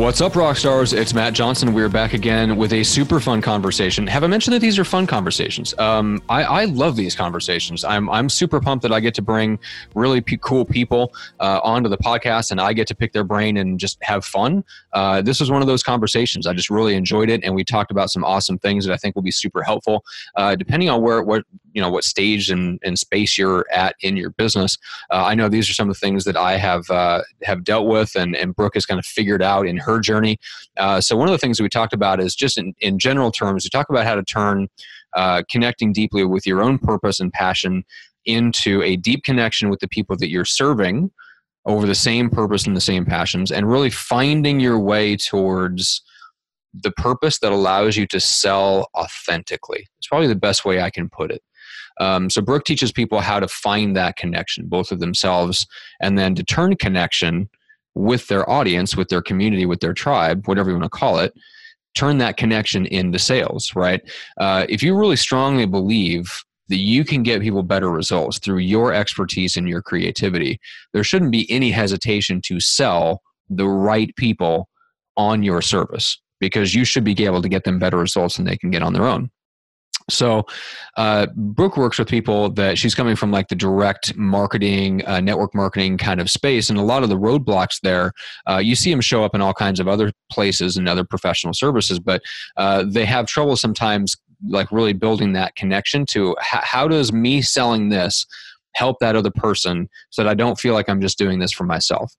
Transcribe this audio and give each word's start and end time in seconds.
What's 0.00 0.22
up, 0.22 0.34
rock 0.34 0.56
stars? 0.56 0.94
It's 0.94 1.12
Matt 1.12 1.34
Johnson. 1.34 1.74
We're 1.74 1.90
back 1.90 2.14
again 2.14 2.56
with 2.56 2.72
a 2.72 2.82
super 2.84 3.20
fun 3.20 3.42
conversation. 3.42 4.06
Have 4.06 4.24
I 4.24 4.28
mentioned 4.28 4.54
that 4.54 4.60
these 4.60 4.78
are 4.78 4.84
fun 4.84 5.06
conversations? 5.06 5.78
Um, 5.78 6.22
I, 6.30 6.42
I, 6.42 6.64
love 6.64 6.96
these 6.96 7.14
conversations. 7.14 7.84
I'm, 7.84 8.08
I'm 8.08 8.30
super 8.30 8.62
pumped 8.62 8.80
that 8.84 8.92
I 8.92 9.00
get 9.00 9.12
to 9.16 9.22
bring 9.22 9.58
really 9.94 10.22
p- 10.22 10.38
cool 10.38 10.64
people 10.64 11.12
uh, 11.38 11.60
onto 11.62 11.90
the 11.90 11.98
podcast 11.98 12.50
and 12.50 12.62
I 12.62 12.72
get 12.72 12.86
to 12.86 12.94
pick 12.94 13.12
their 13.12 13.24
brain 13.24 13.58
and 13.58 13.78
just 13.78 14.02
have 14.02 14.24
fun. 14.24 14.64
Uh, 14.94 15.20
this 15.20 15.38
was 15.38 15.50
one 15.50 15.60
of 15.60 15.68
those 15.68 15.82
conversations. 15.82 16.46
I 16.46 16.54
just 16.54 16.70
really 16.70 16.94
enjoyed 16.94 17.28
it, 17.28 17.44
and 17.44 17.54
we 17.54 17.62
talked 17.62 17.90
about 17.90 18.08
some 18.08 18.24
awesome 18.24 18.58
things 18.58 18.86
that 18.86 18.94
I 18.94 18.96
think 18.96 19.16
will 19.16 19.22
be 19.22 19.30
super 19.30 19.62
helpful. 19.62 20.02
Uh, 20.34 20.56
depending 20.56 20.88
on 20.88 21.02
where 21.02 21.22
what 21.22 21.44
you 21.72 21.80
know 21.80 21.90
what 21.90 22.04
stage 22.04 22.50
and, 22.50 22.78
and 22.82 22.98
space 22.98 23.38
you're 23.38 23.66
at 23.72 23.96
in 24.00 24.16
your 24.16 24.30
business, 24.30 24.76
uh, 25.10 25.24
I 25.24 25.34
know 25.34 25.48
these 25.48 25.68
are 25.68 25.74
some 25.74 25.88
of 25.88 25.94
the 25.94 26.00
things 26.00 26.24
that 26.24 26.36
I 26.36 26.56
have 26.56 26.88
uh, 26.90 27.22
have 27.42 27.64
dealt 27.64 27.86
with, 27.86 28.14
and, 28.16 28.36
and 28.36 28.54
Brooke 28.54 28.74
has 28.74 28.86
kind 28.86 28.98
of 28.98 29.06
figured 29.06 29.42
out 29.42 29.66
in 29.66 29.76
her 29.78 30.00
journey. 30.00 30.38
Uh, 30.76 31.00
so 31.00 31.16
one 31.16 31.28
of 31.28 31.32
the 31.32 31.38
things 31.38 31.60
we 31.60 31.68
talked 31.68 31.92
about 31.92 32.20
is 32.20 32.34
just 32.34 32.58
in, 32.58 32.74
in 32.80 32.98
general 32.98 33.30
terms, 33.30 33.64
we 33.64 33.70
talk 33.70 33.88
about 33.88 34.06
how 34.06 34.14
to 34.14 34.24
turn 34.24 34.68
uh, 35.16 35.42
connecting 35.50 35.92
deeply 35.92 36.24
with 36.24 36.46
your 36.46 36.62
own 36.62 36.78
purpose 36.78 37.20
and 37.20 37.32
passion 37.32 37.84
into 38.26 38.82
a 38.82 38.96
deep 38.96 39.24
connection 39.24 39.70
with 39.70 39.80
the 39.80 39.88
people 39.88 40.16
that 40.16 40.30
you're 40.30 40.44
serving 40.44 41.10
over 41.66 41.86
the 41.86 41.94
same 41.94 42.30
purpose 42.30 42.66
and 42.66 42.76
the 42.76 42.80
same 42.80 43.04
passions 43.04 43.50
and 43.50 43.70
really 43.70 43.90
finding 43.90 44.60
your 44.60 44.78
way 44.78 45.16
towards 45.16 46.02
the 46.72 46.92
purpose 46.92 47.38
that 47.40 47.52
allows 47.52 47.96
you 47.96 48.06
to 48.06 48.20
sell 48.20 48.88
authentically. 48.96 49.86
It's 49.98 50.08
probably 50.08 50.28
the 50.28 50.36
best 50.36 50.64
way 50.64 50.80
I 50.80 50.90
can 50.90 51.08
put 51.08 51.30
it. 51.30 51.42
Um, 52.00 52.30
so 52.30 52.40
Brooke 52.40 52.64
teaches 52.64 52.90
people 52.90 53.20
how 53.20 53.38
to 53.38 53.46
find 53.46 53.94
that 53.96 54.16
connection, 54.16 54.66
both 54.66 54.90
of 54.90 54.98
themselves, 55.00 55.66
and 56.00 56.18
then 56.18 56.34
to 56.34 56.42
turn 56.42 56.76
connection 56.76 57.48
with 57.94 58.26
their 58.28 58.48
audience, 58.48 58.96
with 58.96 59.08
their 59.08 59.22
community, 59.22 59.66
with 59.66 59.80
their 59.80 59.92
tribe, 59.92 60.46
whatever 60.46 60.70
you 60.70 60.76
want 60.76 60.84
to 60.84 60.98
call 60.98 61.18
it, 61.18 61.34
turn 61.94 62.18
that 62.18 62.36
connection 62.36 62.86
into 62.86 63.18
sales, 63.18 63.72
right? 63.74 64.00
Uh, 64.38 64.64
if 64.68 64.82
you 64.82 64.96
really 64.96 65.16
strongly 65.16 65.66
believe 65.66 66.42
that 66.68 66.78
you 66.78 67.04
can 67.04 67.22
get 67.22 67.42
people 67.42 67.64
better 67.64 67.90
results 67.90 68.38
through 68.38 68.58
your 68.58 68.94
expertise 68.94 69.56
and 69.56 69.68
your 69.68 69.82
creativity, 69.82 70.58
there 70.92 71.04
shouldn't 71.04 71.32
be 71.32 71.50
any 71.50 71.70
hesitation 71.70 72.40
to 72.40 72.60
sell 72.60 73.20
the 73.48 73.66
right 73.66 74.14
people 74.16 74.68
on 75.16 75.42
your 75.42 75.60
service 75.60 76.20
because 76.38 76.74
you 76.74 76.84
should 76.84 77.04
be 77.04 77.24
able 77.24 77.42
to 77.42 77.48
get 77.48 77.64
them 77.64 77.78
better 77.78 77.98
results 77.98 78.36
than 78.36 78.46
they 78.46 78.56
can 78.56 78.70
get 78.70 78.82
on 78.82 78.92
their 78.92 79.06
own. 79.06 79.30
So, 80.10 80.46
uh, 80.96 81.26
Brooke 81.34 81.76
works 81.76 81.98
with 81.98 82.08
people 82.08 82.50
that 82.50 82.78
she's 82.78 82.94
coming 82.94 83.16
from 83.16 83.30
like 83.30 83.48
the 83.48 83.54
direct 83.54 84.16
marketing, 84.16 85.04
uh, 85.06 85.20
network 85.20 85.54
marketing 85.54 85.98
kind 85.98 86.20
of 86.20 86.30
space, 86.30 86.70
and 86.70 86.78
a 86.78 86.82
lot 86.82 87.02
of 87.02 87.08
the 87.08 87.18
roadblocks 87.18 87.80
there, 87.82 88.12
uh, 88.48 88.58
you 88.58 88.74
see 88.74 88.90
them 88.90 89.00
show 89.00 89.24
up 89.24 89.34
in 89.34 89.40
all 89.40 89.54
kinds 89.54 89.80
of 89.80 89.88
other 89.88 90.12
places 90.30 90.76
and 90.76 90.88
other 90.88 91.04
professional 91.04 91.54
services, 91.54 91.98
but 91.98 92.22
uh, 92.56 92.84
they 92.86 93.04
have 93.04 93.26
trouble 93.26 93.56
sometimes, 93.56 94.16
like 94.48 94.72
really 94.72 94.92
building 94.94 95.32
that 95.34 95.54
connection 95.54 96.06
to 96.06 96.34
how 96.40 96.88
does 96.88 97.12
me 97.12 97.42
selling 97.42 97.90
this 97.90 98.26
help 98.74 98.98
that 99.00 99.16
other 99.16 99.30
person 99.30 99.88
so 100.10 100.22
that 100.22 100.30
I 100.30 100.34
don't 100.34 100.58
feel 100.58 100.74
like 100.74 100.88
I'm 100.88 101.00
just 101.00 101.18
doing 101.18 101.38
this 101.38 101.52
for 101.52 101.64
myself. 101.64 102.14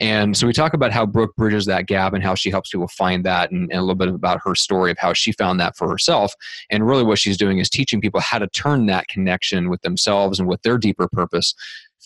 And 0.00 0.36
so 0.36 0.46
we 0.46 0.52
talk 0.54 0.72
about 0.72 0.92
how 0.92 1.04
Brooke 1.04 1.36
bridges 1.36 1.66
that 1.66 1.86
gap 1.86 2.14
and 2.14 2.24
how 2.24 2.34
she 2.34 2.50
helps 2.50 2.70
people 2.70 2.88
find 2.88 3.24
that 3.24 3.50
and, 3.50 3.70
and, 3.70 3.78
a 3.78 3.82
little 3.82 3.94
bit 3.94 4.08
about 4.08 4.40
her 4.44 4.54
story 4.54 4.90
of 4.90 4.98
how 4.98 5.12
she 5.12 5.32
found 5.32 5.60
that 5.60 5.76
for 5.76 5.88
herself. 5.88 6.32
And 6.70 6.86
really 6.86 7.04
what 7.04 7.18
she's 7.18 7.36
doing 7.36 7.58
is 7.58 7.68
teaching 7.68 8.00
people 8.00 8.20
how 8.20 8.38
to 8.38 8.48
turn 8.48 8.86
that 8.86 9.08
connection 9.08 9.68
with 9.68 9.82
themselves 9.82 10.40
and 10.40 10.48
with 10.48 10.62
their 10.62 10.78
deeper 10.78 11.08
purpose 11.08 11.54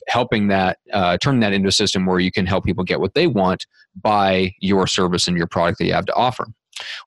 helping 0.09 0.49
that 0.49 0.79
uh, 0.93 1.17
turn 1.19 1.39
that 1.41 1.53
into 1.53 1.69
a 1.69 1.73
system 1.73 2.05
where 2.05 2.19
you 2.19 2.33
can 2.33 2.47
help 2.47 2.65
people 2.65 2.83
get 2.83 3.01
what 3.01 3.15
they 3.15 3.29
want 3.29 3.65
by 4.03 4.53
your 4.59 4.89
service 4.89 5.29
and 5.29 5.37
your 5.37 5.47
product 5.47 5.79
that 5.79 5.87
you 5.87 5.93
have 5.93 6.05
to 6.05 6.15
offer 6.15 6.47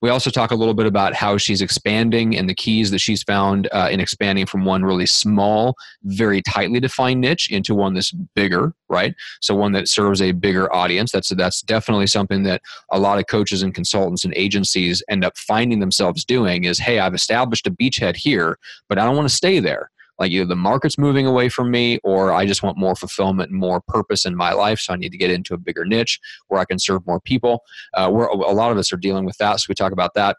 we 0.01 0.09
also 0.09 0.29
talk 0.29 0.51
a 0.51 0.55
little 0.55 0.73
bit 0.73 0.85
about 0.85 1.13
how 1.13 1.37
she's 1.37 1.61
expanding 1.61 2.37
and 2.37 2.49
the 2.49 2.53
keys 2.53 2.91
that 2.91 2.99
she's 2.99 3.23
found 3.23 3.67
uh, 3.71 3.89
in 3.91 3.99
expanding 3.99 4.45
from 4.45 4.65
one 4.65 4.83
really 4.83 5.05
small, 5.05 5.75
very 6.03 6.41
tightly 6.41 6.79
defined 6.79 7.21
niche 7.21 7.51
into 7.51 7.75
one 7.75 7.93
that's 7.93 8.11
bigger, 8.11 8.73
right? 8.89 9.15
So 9.41 9.55
one 9.55 9.71
that 9.73 9.87
serves 9.87 10.21
a 10.21 10.31
bigger 10.31 10.73
audience. 10.73 11.11
That's 11.11 11.29
that's 11.29 11.61
definitely 11.61 12.07
something 12.07 12.43
that 12.43 12.61
a 12.91 12.99
lot 12.99 13.19
of 13.19 13.27
coaches 13.27 13.63
and 13.63 13.73
consultants 13.73 14.23
and 14.23 14.33
agencies 14.35 15.03
end 15.09 15.25
up 15.25 15.37
finding 15.37 15.79
themselves 15.79 16.23
doing 16.25 16.63
is, 16.63 16.79
hey, 16.79 16.99
I've 16.99 17.13
established 17.13 17.67
a 17.67 17.71
beachhead 17.71 18.15
here, 18.15 18.57
but 18.87 18.97
I 18.97 19.05
don't 19.05 19.15
want 19.15 19.29
to 19.29 19.35
stay 19.35 19.59
there 19.59 19.91
like 20.19 20.31
either 20.31 20.45
the 20.45 20.55
market's 20.55 20.97
moving 20.97 21.25
away 21.25 21.49
from 21.49 21.71
me 21.71 21.99
or 22.03 22.31
I 22.31 22.45
just 22.45 22.63
want 22.63 22.77
more 22.77 22.95
fulfillment 22.95 23.51
and 23.51 23.59
more 23.59 23.81
purpose 23.87 24.25
in 24.25 24.35
my 24.35 24.53
life. 24.53 24.79
So 24.79 24.93
I 24.93 24.97
need 24.97 25.11
to 25.11 25.17
get 25.17 25.31
into 25.31 25.53
a 25.53 25.57
bigger 25.57 25.85
niche 25.85 26.19
where 26.47 26.59
I 26.59 26.65
can 26.65 26.79
serve 26.79 27.05
more 27.05 27.19
people. 27.19 27.61
Uh, 27.93 28.09
where 28.09 28.27
a 28.27 28.35
lot 28.53 28.71
of 28.71 28.77
us 28.77 28.91
are 28.91 28.97
dealing 28.97 29.25
with 29.25 29.37
that. 29.37 29.59
So 29.59 29.65
we 29.69 29.75
talk 29.75 29.91
about 29.91 30.13
that. 30.15 30.37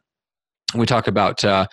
We 0.75 0.87
talk 0.87 1.07
about 1.07 1.45
uh, 1.45 1.67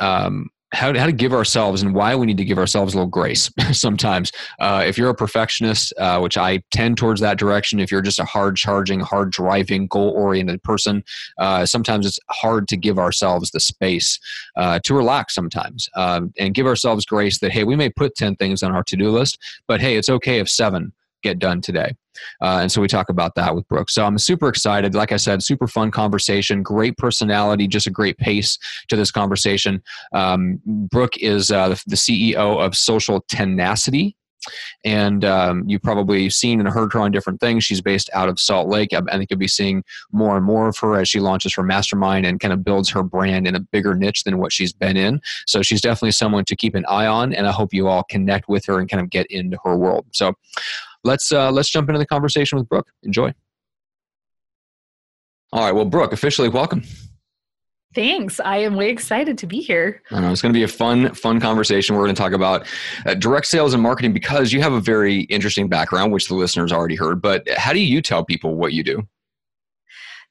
um, 0.00 0.48
how, 0.76 0.96
how 0.96 1.06
to 1.06 1.12
give 1.12 1.32
ourselves 1.32 1.82
and 1.82 1.94
why 1.94 2.14
we 2.14 2.26
need 2.26 2.36
to 2.36 2.44
give 2.44 2.58
ourselves 2.58 2.92
a 2.92 2.96
little 2.98 3.10
grace 3.10 3.50
sometimes. 3.72 4.30
Uh, 4.60 4.84
if 4.86 4.98
you're 4.98 5.08
a 5.08 5.14
perfectionist, 5.14 5.92
uh, 5.98 6.20
which 6.20 6.36
I 6.36 6.62
tend 6.70 6.98
towards 6.98 7.20
that 7.22 7.38
direction, 7.38 7.80
if 7.80 7.90
you're 7.90 8.02
just 8.02 8.18
a 8.18 8.24
hard 8.24 8.56
charging, 8.56 9.00
hard 9.00 9.30
driving, 9.30 9.86
goal 9.86 10.10
oriented 10.10 10.62
person, 10.62 11.02
uh, 11.38 11.64
sometimes 11.64 12.06
it's 12.06 12.20
hard 12.30 12.68
to 12.68 12.76
give 12.76 12.98
ourselves 12.98 13.50
the 13.50 13.60
space 13.60 14.20
uh, 14.56 14.78
to 14.80 14.94
relax 14.94 15.34
sometimes 15.34 15.88
um, 15.96 16.32
and 16.38 16.54
give 16.54 16.66
ourselves 16.66 17.06
grace 17.06 17.38
that, 17.38 17.52
hey, 17.52 17.64
we 17.64 17.74
may 17.74 17.88
put 17.88 18.14
10 18.14 18.36
things 18.36 18.62
on 18.62 18.72
our 18.72 18.84
to 18.84 18.96
do 18.96 19.10
list, 19.10 19.38
but 19.66 19.80
hey, 19.80 19.96
it's 19.96 20.10
okay 20.10 20.38
if 20.38 20.48
seven 20.48 20.92
get 21.22 21.38
done 21.38 21.60
today. 21.60 21.94
Uh, 22.40 22.60
and 22.62 22.72
so 22.72 22.80
we 22.80 22.88
talk 22.88 23.08
about 23.08 23.34
that 23.34 23.54
with 23.54 23.68
Brooke. 23.68 23.90
So 23.90 24.04
I'm 24.04 24.18
super 24.18 24.48
excited. 24.48 24.94
Like 24.94 25.12
I 25.12 25.16
said, 25.16 25.42
super 25.42 25.66
fun 25.66 25.90
conversation, 25.90 26.62
great 26.62 26.96
personality, 26.96 27.68
just 27.68 27.86
a 27.86 27.90
great 27.90 28.16
pace 28.18 28.58
to 28.88 28.96
this 28.96 29.10
conversation. 29.10 29.82
Um, 30.12 30.60
Brooke 30.66 31.16
is 31.18 31.50
uh, 31.50 31.68
the, 31.86 31.96
CEO 31.96 32.64
of 32.64 32.76
Social 32.76 33.24
Tenacity 33.28 34.16
and 34.84 35.24
um, 35.24 35.64
you've 35.66 35.82
probably 35.82 36.30
seen 36.30 36.60
and 36.60 36.68
heard 36.68 36.92
her 36.92 37.00
on 37.00 37.10
different 37.10 37.40
things. 37.40 37.64
She's 37.64 37.80
based 37.80 38.10
out 38.12 38.28
of 38.28 38.38
Salt 38.38 38.68
Lake. 38.68 38.92
I 38.92 39.00
think 39.16 39.30
you'll 39.30 39.38
be 39.38 39.48
seeing 39.48 39.82
more 40.12 40.36
and 40.36 40.44
more 40.44 40.68
of 40.68 40.78
her 40.78 41.00
as 41.00 41.08
she 41.08 41.20
launches 41.20 41.54
her 41.54 41.62
mastermind 41.62 42.26
and 42.26 42.40
kind 42.40 42.52
of 42.52 42.64
builds 42.64 42.90
her 42.90 43.02
brand 43.02 43.46
in 43.46 43.54
a 43.54 43.60
bigger 43.60 43.94
niche 43.94 44.24
than 44.24 44.38
what 44.38 44.52
she's 44.52 44.72
been 44.72 44.96
in. 44.96 45.20
So 45.46 45.62
she's 45.62 45.80
definitely 45.80 46.12
someone 46.12 46.44
to 46.46 46.56
keep 46.56 46.74
an 46.74 46.84
eye 46.86 47.06
on, 47.06 47.32
and 47.32 47.46
I 47.46 47.52
hope 47.52 47.72
you 47.72 47.88
all 47.88 48.04
connect 48.04 48.48
with 48.48 48.64
her 48.66 48.78
and 48.78 48.88
kind 48.88 49.02
of 49.02 49.10
get 49.10 49.26
into 49.30 49.58
her 49.64 49.76
world. 49.76 50.06
So 50.12 50.34
let's 51.06 51.32
uh, 51.32 51.50
let's 51.50 51.70
jump 51.70 51.88
into 51.88 51.98
the 51.98 52.06
conversation 52.06 52.58
with 52.58 52.68
Brooke. 52.68 52.88
Enjoy. 53.02 53.32
All 55.52 55.64
right. 55.64 55.72
Well, 55.72 55.84
Brooke, 55.84 56.12
officially 56.12 56.48
welcome. 56.48 56.82
Thanks. 57.94 58.40
I 58.40 58.58
am 58.58 58.74
way 58.74 58.90
excited 58.90 59.38
to 59.38 59.46
be 59.46 59.60
here. 59.60 60.02
I 60.10 60.20
know, 60.20 60.30
it's 60.30 60.42
going 60.42 60.52
to 60.52 60.58
be 60.58 60.64
a 60.64 60.68
fun, 60.68 61.14
fun 61.14 61.40
conversation. 61.40 61.96
We're 61.96 62.02
going 62.02 62.14
to 62.14 62.20
talk 62.20 62.32
about 62.32 62.66
uh, 63.06 63.14
direct 63.14 63.46
sales 63.46 63.72
and 63.72 63.82
marketing 63.82 64.12
because 64.12 64.52
you 64.52 64.60
have 64.60 64.74
a 64.74 64.80
very 64.80 65.20
interesting 65.22 65.66
background, 65.68 66.12
which 66.12 66.28
the 66.28 66.34
listeners 66.34 66.72
already 66.72 66.96
heard. 66.96 67.22
But 67.22 67.48
how 67.56 67.72
do 67.72 67.80
you 67.80 68.02
tell 68.02 68.22
people 68.22 68.54
what 68.54 68.74
you 68.74 68.84
do? 68.84 69.08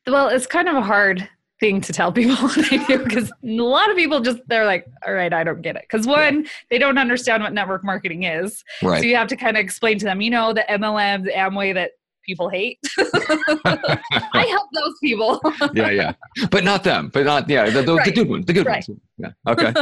Well, 0.05 0.27
it's 0.27 0.45
kind 0.45 0.69
of 0.69 0.75
a 0.75 0.81
hard 0.81 1.27
thing 1.59 1.81
to 1.81 1.93
tell 1.93 2.11
people 2.11 2.35
what 2.47 2.71
I 2.71 2.77
do 2.85 2.99
because 2.99 3.31
a 3.31 3.47
lot 3.47 3.89
of 3.89 3.95
people 3.95 4.19
just 4.19 4.39
they're 4.47 4.65
like, 4.65 4.85
all 5.05 5.13
right, 5.13 5.33
I 5.33 5.43
don't 5.43 5.61
get 5.61 5.75
it. 5.75 5.83
Because 5.89 6.05
one, 6.05 6.43
yeah. 6.43 6.49
they 6.69 6.77
don't 6.77 6.97
understand 6.97 7.43
what 7.43 7.53
network 7.53 7.83
marketing 7.83 8.23
is. 8.23 8.63
Right. 8.81 8.99
So 8.99 9.05
you 9.05 9.15
have 9.15 9.27
to 9.29 9.35
kind 9.35 9.57
of 9.57 9.61
explain 9.61 9.99
to 9.99 10.05
them, 10.05 10.21
you 10.21 10.29
know, 10.29 10.53
the 10.53 10.65
MLM, 10.69 11.23
the 11.25 11.31
Amway 11.31 11.73
that 11.73 11.91
people 12.25 12.49
hate. 12.49 12.79
I 12.97 14.45
help 14.49 14.69
those 14.73 14.93
people. 15.01 15.39
yeah, 15.73 15.91
yeah, 15.91 16.13
but 16.49 16.63
not 16.63 16.83
them. 16.83 17.09
But 17.13 17.25
not 17.25 17.47
yeah, 17.49 17.69
the, 17.69 17.83
the, 17.83 17.95
right. 17.95 18.05
the 18.05 18.11
good 18.11 18.29
ones, 18.29 18.45
the 18.45 18.53
good 18.53 18.65
right. 18.65 18.85
ones. 18.87 19.01
Yeah. 19.17 19.31
Okay. 19.47 19.73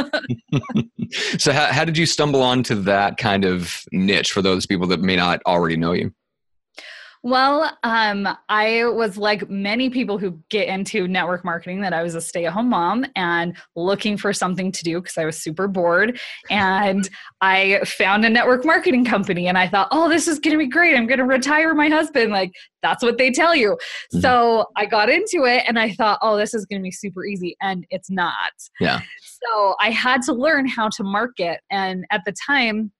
so 1.38 1.52
how, 1.52 1.66
how 1.66 1.84
did 1.84 1.96
you 1.96 2.06
stumble 2.06 2.42
onto 2.42 2.74
that 2.82 3.16
kind 3.16 3.44
of 3.44 3.84
niche 3.92 4.32
for 4.32 4.42
those 4.42 4.66
people 4.66 4.86
that 4.88 5.00
may 5.00 5.16
not 5.16 5.40
already 5.46 5.76
know 5.76 5.92
you? 5.92 6.12
Well, 7.24 7.74
um, 7.84 8.28
I 8.50 8.84
was 8.84 9.16
like 9.16 9.48
many 9.48 9.88
people 9.88 10.18
who 10.18 10.38
get 10.50 10.68
into 10.68 11.08
network 11.08 11.42
marketing 11.42 11.80
that 11.80 11.94
I 11.94 12.02
was 12.02 12.14
a 12.14 12.20
stay 12.20 12.44
at 12.44 12.52
home 12.52 12.68
mom 12.68 13.06
and 13.16 13.56
looking 13.74 14.18
for 14.18 14.34
something 14.34 14.70
to 14.70 14.84
do 14.84 15.00
because 15.00 15.16
I 15.16 15.24
was 15.24 15.38
super 15.38 15.66
bored. 15.66 16.20
And 16.50 17.08
I 17.40 17.80
found 17.86 18.26
a 18.26 18.28
network 18.28 18.66
marketing 18.66 19.06
company 19.06 19.48
and 19.48 19.56
I 19.56 19.68
thought, 19.68 19.88
oh, 19.90 20.06
this 20.10 20.28
is 20.28 20.38
going 20.38 20.52
to 20.52 20.58
be 20.58 20.68
great. 20.68 20.94
I'm 20.94 21.06
going 21.06 21.18
to 21.18 21.24
retire 21.24 21.72
my 21.72 21.88
husband. 21.88 22.30
Like, 22.30 22.52
that's 22.82 23.02
what 23.02 23.16
they 23.16 23.30
tell 23.30 23.56
you. 23.56 23.70
Mm-hmm. 23.70 24.20
So 24.20 24.66
I 24.76 24.84
got 24.84 25.08
into 25.08 25.46
it 25.46 25.64
and 25.66 25.78
I 25.78 25.92
thought, 25.92 26.18
oh, 26.20 26.36
this 26.36 26.52
is 26.52 26.66
going 26.66 26.82
to 26.82 26.84
be 26.84 26.90
super 26.90 27.24
easy. 27.24 27.56
And 27.62 27.86
it's 27.88 28.10
not. 28.10 28.52
Yeah. 28.80 29.00
So 29.22 29.76
I 29.80 29.88
had 29.88 30.20
to 30.24 30.34
learn 30.34 30.68
how 30.68 30.90
to 30.90 31.02
market. 31.02 31.60
And 31.70 32.04
at 32.10 32.20
the 32.26 32.34
time, 32.46 32.92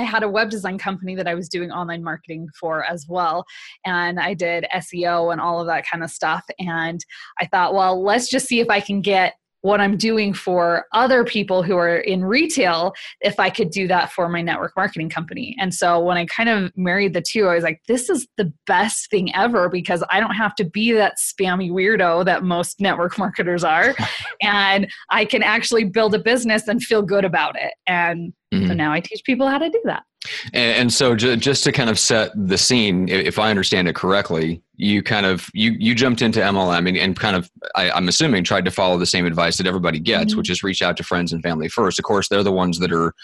I 0.00 0.04
had 0.04 0.22
a 0.22 0.28
web 0.28 0.50
design 0.50 0.78
company 0.78 1.14
that 1.14 1.28
I 1.28 1.34
was 1.34 1.48
doing 1.48 1.70
online 1.70 2.02
marketing 2.02 2.48
for 2.58 2.84
as 2.84 3.06
well. 3.08 3.44
And 3.84 4.18
I 4.18 4.34
did 4.34 4.66
SEO 4.74 5.32
and 5.32 5.40
all 5.40 5.60
of 5.60 5.66
that 5.66 5.86
kind 5.90 6.02
of 6.04 6.10
stuff. 6.10 6.44
And 6.58 7.04
I 7.38 7.46
thought, 7.46 7.74
well, 7.74 8.02
let's 8.02 8.28
just 8.28 8.46
see 8.46 8.60
if 8.60 8.70
I 8.70 8.80
can 8.80 9.00
get 9.00 9.34
what 9.62 9.80
I'm 9.80 9.96
doing 9.96 10.32
for 10.32 10.86
other 10.92 11.24
people 11.24 11.62
who 11.62 11.76
are 11.76 11.96
in 11.96 12.24
retail 12.24 12.94
if 13.20 13.40
I 13.40 13.50
could 13.50 13.70
do 13.70 13.88
that 13.88 14.12
for 14.12 14.28
my 14.28 14.40
network 14.40 14.72
marketing 14.76 15.10
company. 15.10 15.56
And 15.58 15.74
so 15.74 16.00
when 16.00 16.16
I 16.16 16.26
kind 16.26 16.48
of 16.48 16.72
married 16.76 17.14
the 17.14 17.22
two, 17.22 17.46
I 17.46 17.54
was 17.54 17.64
like, 17.64 17.80
this 17.88 18.08
is 18.08 18.26
the 18.36 18.52
best 18.66 19.10
thing 19.10 19.34
ever 19.34 19.68
because 19.68 20.04
I 20.10 20.20
don't 20.20 20.34
have 20.34 20.54
to 20.56 20.64
be 20.64 20.92
that 20.92 21.16
spammy 21.18 21.70
weirdo 21.70 22.24
that 22.24 22.44
most 22.44 22.80
network 22.80 23.18
marketers 23.18 23.64
are. 23.64 23.94
and 24.42 24.90
I 25.10 25.24
can 25.24 25.42
actually 25.42 25.84
build 25.84 26.14
a 26.14 26.18
business 26.18 26.68
and 26.68 26.82
feel 26.82 27.02
good 27.02 27.24
about 27.24 27.56
it. 27.56 27.74
And 27.86 28.32
mm-hmm. 28.52 28.68
so 28.68 28.74
now 28.74 28.92
I 28.92 29.00
teach 29.00 29.22
people 29.24 29.48
how 29.48 29.58
to 29.58 29.68
do 29.68 29.80
that. 29.84 30.04
And, 30.52 30.76
and 30.76 30.92
so, 30.92 31.14
ju- 31.14 31.36
just 31.36 31.64
to 31.64 31.72
kind 31.72 31.88
of 31.88 31.98
set 31.98 32.32
the 32.34 32.58
scene, 32.58 33.08
if 33.08 33.38
I 33.38 33.50
understand 33.50 33.88
it 33.88 33.94
correctly, 33.94 34.62
you 34.74 35.02
kind 35.02 35.26
of 35.26 35.48
you 35.54 35.76
you 35.78 35.94
jumped 35.94 36.22
into 36.22 36.40
MLM 36.40 36.88
and, 36.88 36.96
and 36.96 37.18
kind 37.18 37.36
of 37.36 37.50
I, 37.74 37.96
am 37.96 38.08
assuming 38.08 38.44
tried 38.44 38.64
to 38.64 38.70
follow 38.70 38.98
the 38.98 39.06
same 39.06 39.26
advice 39.26 39.56
that 39.58 39.66
everybody 39.66 39.98
gets, 39.98 40.30
mm-hmm. 40.30 40.38
which 40.38 40.50
is 40.50 40.62
reach 40.62 40.82
out 40.82 40.96
to 40.96 41.02
friends 41.02 41.32
and 41.32 41.42
family 41.42 41.68
first. 41.68 41.98
Of 41.98 42.04
course, 42.04 42.28
they're 42.28 42.42
the 42.42 42.52
ones 42.52 42.78
that 42.80 42.92
are 42.92 43.14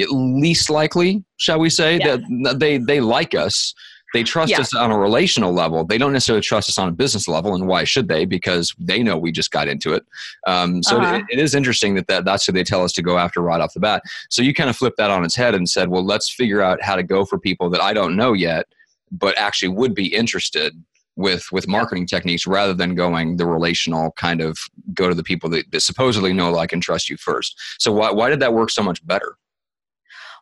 at 0.00 0.10
least 0.10 0.70
likely, 0.70 1.24
shall 1.36 1.60
we 1.60 1.70
say, 1.70 1.98
yeah. 1.98 2.18
that 2.44 2.58
they 2.58 2.78
they 2.78 3.00
like 3.00 3.34
us 3.34 3.74
they 4.14 4.22
trust 4.22 4.52
yeah. 4.52 4.60
us 4.60 4.72
on 4.72 4.92
a 4.92 4.96
relational 4.98 5.52
level. 5.52 5.84
They 5.84 5.98
don't 5.98 6.12
necessarily 6.12 6.40
trust 6.40 6.68
us 6.68 6.78
on 6.78 6.88
a 6.88 6.92
business 6.92 7.26
level, 7.26 7.54
and 7.54 7.66
why 7.66 7.82
should 7.82 8.06
they? 8.06 8.24
Because 8.24 8.72
they 8.78 9.02
know 9.02 9.18
we 9.18 9.32
just 9.32 9.50
got 9.50 9.66
into 9.66 9.92
it. 9.92 10.06
Um, 10.46 10.84
so 10.84 10.98
uh-huh. 10.98 11.16
it, 11.16 11.38
it 11.38 11.42
is 11.42 11.52
interesting 11.54 11.96
that, 11.96 12.06
that 12.06 12.24
that's 12.24 12.46
who 12.46 12.52
they 12.52 12.62
tell 12.62 12.84
us 12.84 12.92
to 12.92 13.02
go 13.02 13.18
after 13.18 13.42
right 13.42 13.60
off 13.60 13.74
the 13.74 13.80
bat. 13.80 14.04
So 14.30 14.40
you 14.40 14.54
kind 14.54 14.70
of 14.70 14.76
flipped 14.76 14.98
that 14.98 15.10
on 15.10 15.24
its 15.24 15.34
head 15.34 15.56
and 15.56 15.68
said, 15.68 15.88
well, 15.88 16.04
let's 16.04 16.32
figure 16.32 16.62
out 16.62 16.80
how 16.80 16.94
to 16.94 17.02
go 17.02 17.24
for 17.24 17.40
people 17.40 17.68
that 17.70 17.80
I 17.82 17.92
don't 17.92 18.16
know 18.16 18.34
yet, 18.34 18.66
but 19.10 19.36
actually 19.36 19.68
would 19.68 19.94
be 19.94 20.14
interested 20.14 20.80
with 21.16 21.44
with 21.50 21.66
marketing 21.66 22.06
techniques 22.06 22.46
rather 22.46 22.74
than 22.74 22.94
going 22.94 23.36
the 23.36 23.46
relational 23.46 24.12
kind 24.12 24.40
of 24.40 24.56
go 24.94 25.08
to 25.08 25.14
the 25.14 25.22
people 25.22 25.50
that, 25.50 25.68
that 25.72 25.80
supposedly 25.80 26.32
know 26.32 26.50
like 26.50 26.72
and 26.72 26.82
trust 26.82 27.08
you 27.08 27.16
first 27.16 27.56
so 27.78 27.92
why, 27.92 28.10
why 28.10 28.28
did 28.28 28.40
that 28.40 28.52
work 28.52 28.68
so 28.68 28.82
much 28.82 29.06
better 29.06 29.36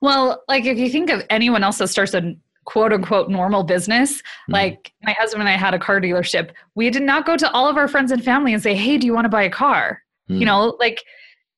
well 0.01 0.43
like 0.49 0.65
if 0.65 0.79
you 0.79 0.89
think 0.89 1.11
of 1.11 1.23
anyone 1.29 1.63
else 1.63 1.77
that 1.77 1.89
starts 1.89 2.15
a 2.15 2.35
quote 2.65 2.93
unquote 2.93 3.31
normal 3.31 3.63
business. 3.65 4.19
Mm-hmm. 4.19 4.53
Like 4.53 4.93
my 5.03 5.13
husband 5.13 5.43
and 5.43 5.49
I 5.49 5.57
had 5.57 5.75
a 5.75 5.79
car 5.79 6.01
dealership. 6.01 6.51
We 6.75 6.91
did 6.91 7.03
not 7.03 7.27
go 7.27 7.37
to 7.37 7.51
all 7.53 7.69
of 7.69 7.77
our 7.77 7.89
friends 7.89 8.13
and 8.13 8.25
family 8.25 8.53
and 8.53 8.63
say, 8.63 8.75
Hey, 8.75 8.99
do 8.99 9.07
you 9.07 9.15
want 9.15 9.25
to 9.25 9.31
buy 9.31 9.43
a 9.43 9.51
car? 9.51 10.03
Mm-hmm. 10.31 10.41
You 10.41 10.47
know, 10.47 10.77
like 10.79 11.03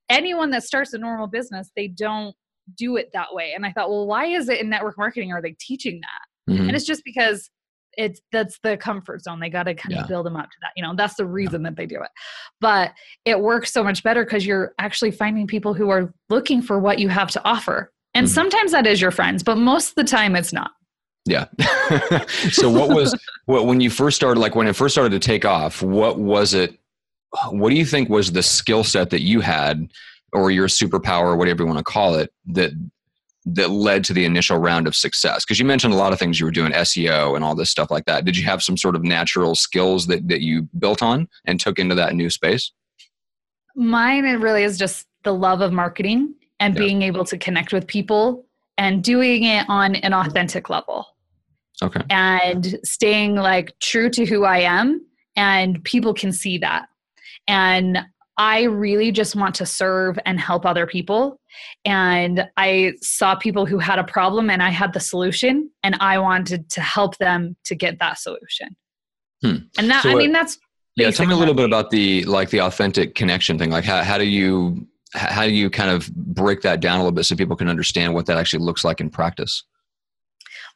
anyone 0.09 0.51
that 0.51 0.63
starts 0.63 0.93
a 0.93 0.99
normal 0.99 1.27
business, 1.27 1.71
they 1.77 1.89
don't 1.89 2.35
do 2.77 2.97
it 2.97 3.11
that 3.13 3.33
way. 3.33 3.53
And 3.55 3.67
I 3.67 3.73
thought, 3.73 3.91
well, 3.91 4.07
why 4.07 4.27
is 4.27 4.49
it 4.49 4.61
in 4.61 4.69
network 4.69 4.97
marketing 4.97 5.33
are 5.33 5.43
they 5.43 5.57
teaching 5.59 6.01
that? 6.01 6.53
Mm-hmm. 6.53 6.69
And 6.69 6.77
it's 6.77 6.87
just 6.87 7.05
because 7.05 7.51
it's 7.97 8.21
that's 8.33 8.59
the 8.63 8.77
comfort 8.77 9.23
zone. 9.23 9.41
They 9.41 9.51
got 9.51 9.65
to 9.65 9.75
kind 9.75 9.95
yeah. 9.95 10.03
of 10.03 10.09
build 10.09 10.27
them 10.27 10.37
up 10.37 10.51
to 10.51 10.57
that. 10.63 10.73
You 10.77 10.83
know, 10.83 10.95
that's 10.97 11.15
the 11.15 11.27
reason 11.27 11.63
yeah. 11.63 11.71
that 11.71 11.77
they 11.77 11.87
do 11.87 12.03
it. 12.03 12.11
But 12.61 12.93
it 13.25 13.41
works 13.41 13.73
so 13.73 13.85
much 13.85 14.03
better 14.03 14.25
because 14.25 14.47
you're 14.47 14.75
actually 14.79 15.13
finding 15.13 15.47
people 15.47 15.75
who 15.75 15.91
are 15.91 16.13
looking 16.29 16.61
for 16.61 16.79
what 16.79 16.99
you 16.99 17.09
have 17.09 17.31
to 17.33 17.45
offer. 17.45 17.93
And 18.15 18.27
mm-hmm. 18.27 18.35
sometimes 18.35 18.73
that 18.73 18.87
is 18.87 19.01
your 19.01 19.11
friends, 19.11 19.43
but 19.43 19.59
most 19.59 19.91
of 19.91 19.95
the 19.97 20.05
time 20.05 20.37
it's 20.37 20.53
not. 20.53 20.73
Yeah. 21.27 21.47
so 22.51 22.71
what 22.71 22.91
was 22.91 23.15
what 23.47 23.67
when 23.67 23.81
you 23.81 23.91
first 23.91 24.17
started 24.17 24.41
like 24.41 24.55
when 24.55 24.67
it 24.67 24.77
first 24.77 24.95
started 24.95 25.11
to 25.11 25.19
take 25.19 25.45
off, 25.45 25.83
what 25.83 26.19
was 26.19 26.55
it 26.55 26.79
what 27.51 27.71
do 27.71 27.77
you 27.77 27.87
think 27.87 28.09
was 28.09 28.33
the 28.33 28.43
skill 28.43 28.85
set 28.85 29.11
that 29.11 29.23
you 29.23 29.41
had 29.41 29.89
or 30.33 30.51
your 30.51 30.69
superpower 30.69 31.27
or 31.27 31.37
whatever 31.37 31.63
you 31.63 31.67
want 31.67 31.79
to 31.79 31.85
call 31.85 32.15
it 32.15 32.33
that 32.47 32.73
that 33.47 33.69
led 33.69 34.03
to 34.03 34.15
the 34.15 34.25
initial 34.25 34.59
round 34.59 34.87
of 34.87 34.95
success? 34.95 35.45
Because 35.45 35.59
you 35.59 35.65
mentioned 35.65 35.95
a 35.95 35.97
lot 35.97 36.13
of 36.13 36.19
things 36.19 36.39
you 36.39 36.47
were 36.47 36.53
doing 36.53 36.73
SEO 36.73 37.37
and 37.37 37.45
all 37.45 37.55
this 37.55 37.71
stuff 37.71 37.91
like 37.91 38.05
that. 38.07 38.25
Did 38.25 38.37
you 38.37 38.45
have 38.45 38.63
some 38.63 38.77
sort 38.77 38.95
of 38.97 39.03
natural 39.03 39.55
skills 39.55 40.07
that, 40.07 40.29
that 40.29 40.41
you 40.41 40.69
built 40.79 41.03
on 41.03 41.29
and 41.45 41.59
took 41.59 41.79
into 41.79 41.95
that 41.95 42.15
new 42.15 42.31
space? 42.31 42.73
Mine 43.77 44.25
it 44.25 44.35
really 44.35 44.63
is 44.63 44.79
just 44.79 45.07
the 45.25 45.35
love 45.35 45.61
of 45.61 45.73
marketing 45.73 46.35
and 46.61 46.75
yeah. 46.75 46.79
being 46.79 47.03
able 47.03 47.25
to 47.25 47.37
connect 47.37 47.73
with 47.73 47.87
people 47.87 48.45
and 48.79 49.03
doing 49.03 49.45
it 49.45 49.67
on 49.69 49.97
an 49.97 50.13
authentic 50.13 50.71
level. 50.71 51.14
Okay. 51.83 52.01
And 52.11 52.79
staying 52.85 53.35
like 53.37 53.79
true 53.81 54.09
to 54.11 54.25
who 54.25 54.45
I 54.45 54.59
am 54.59 55.05
and 55.37 55.83
people 55.85 56.15
can 56.15 56.33
see 56.33 56.59
that. 56.59 56.87
And 57.49 57.99
I 58.37 58.63
really 58.63 59.13
just 59.13 59.37
want 59.37 59.55
to 59.57 59.67
serve 59.67 60.19
and 60.27 60.41
help 60.41 60.67
other 60.67 60.87
people. 60.87 61.41
And 61.85 62.49
I 62.57 62.95
saw 63.01 63.35
people 63.35 63.67
who 63.67 63.79
had 63.79 63.99
a 63.99 64.05
problem 64.05 64.51
and 64.51 64.63
I 64.63 64.71
had 64.71 64.93
the 64.93 65.01
solution 65.01 65.71
and 65.83 65.97
I 66.01 66.19
wanted 66.19 66.69
to 66.71 66.81
help 66.81 67.17
them 67.19 67.57
to 67.65 67.75
get 67.75 67.99
that 68.01 68.19
solution. 68.19 68.77
Hmm. 69.43 69.57
And 69.79 69.91
that, 69.91 70.03
so 70.03 70.11
I 70.11 70.15
mean, 70.15 70.33
that's. 70.33 70.59
Yeah. 70.97 71.11
Tell 71.11 71.27
me 71.27 71.35
a 71.35 71.37
little 71.37 71.55
bit 71.55 71.65
about 71.65 71.91
the, 71.91 72.25
like 72.25 72.51
the 72.51 72.61
authentic 72.61 73.15
connection 73.15 73.59
thing. 73.59 73.71
Like 73.71 73.85
how, 73.85 74.03
how 74.03 74.17
do 74.17 74.25
you, 74.25 74.87
how 75.13 75.45
do 75.45 75.53
you 75.53 75.71
kind 75.71 75.91
of 75.91 76.13
break 76.15 76.63
that 76.63 76.81
down 76.81 76.97
a 76.97 76.99
little 76.99 77.13
bit 77.13 77.25
so 77.25 77.37
people 77.37 77.57
can 77.57 77.69
understand 77.69 78.15
what 78.15 78.27
that 78.27 78.39
actually 78.39 78.65
looks 78.65 78.85
like 78.85 79.01
in 79.01 79.11
practice? 79.11 79.65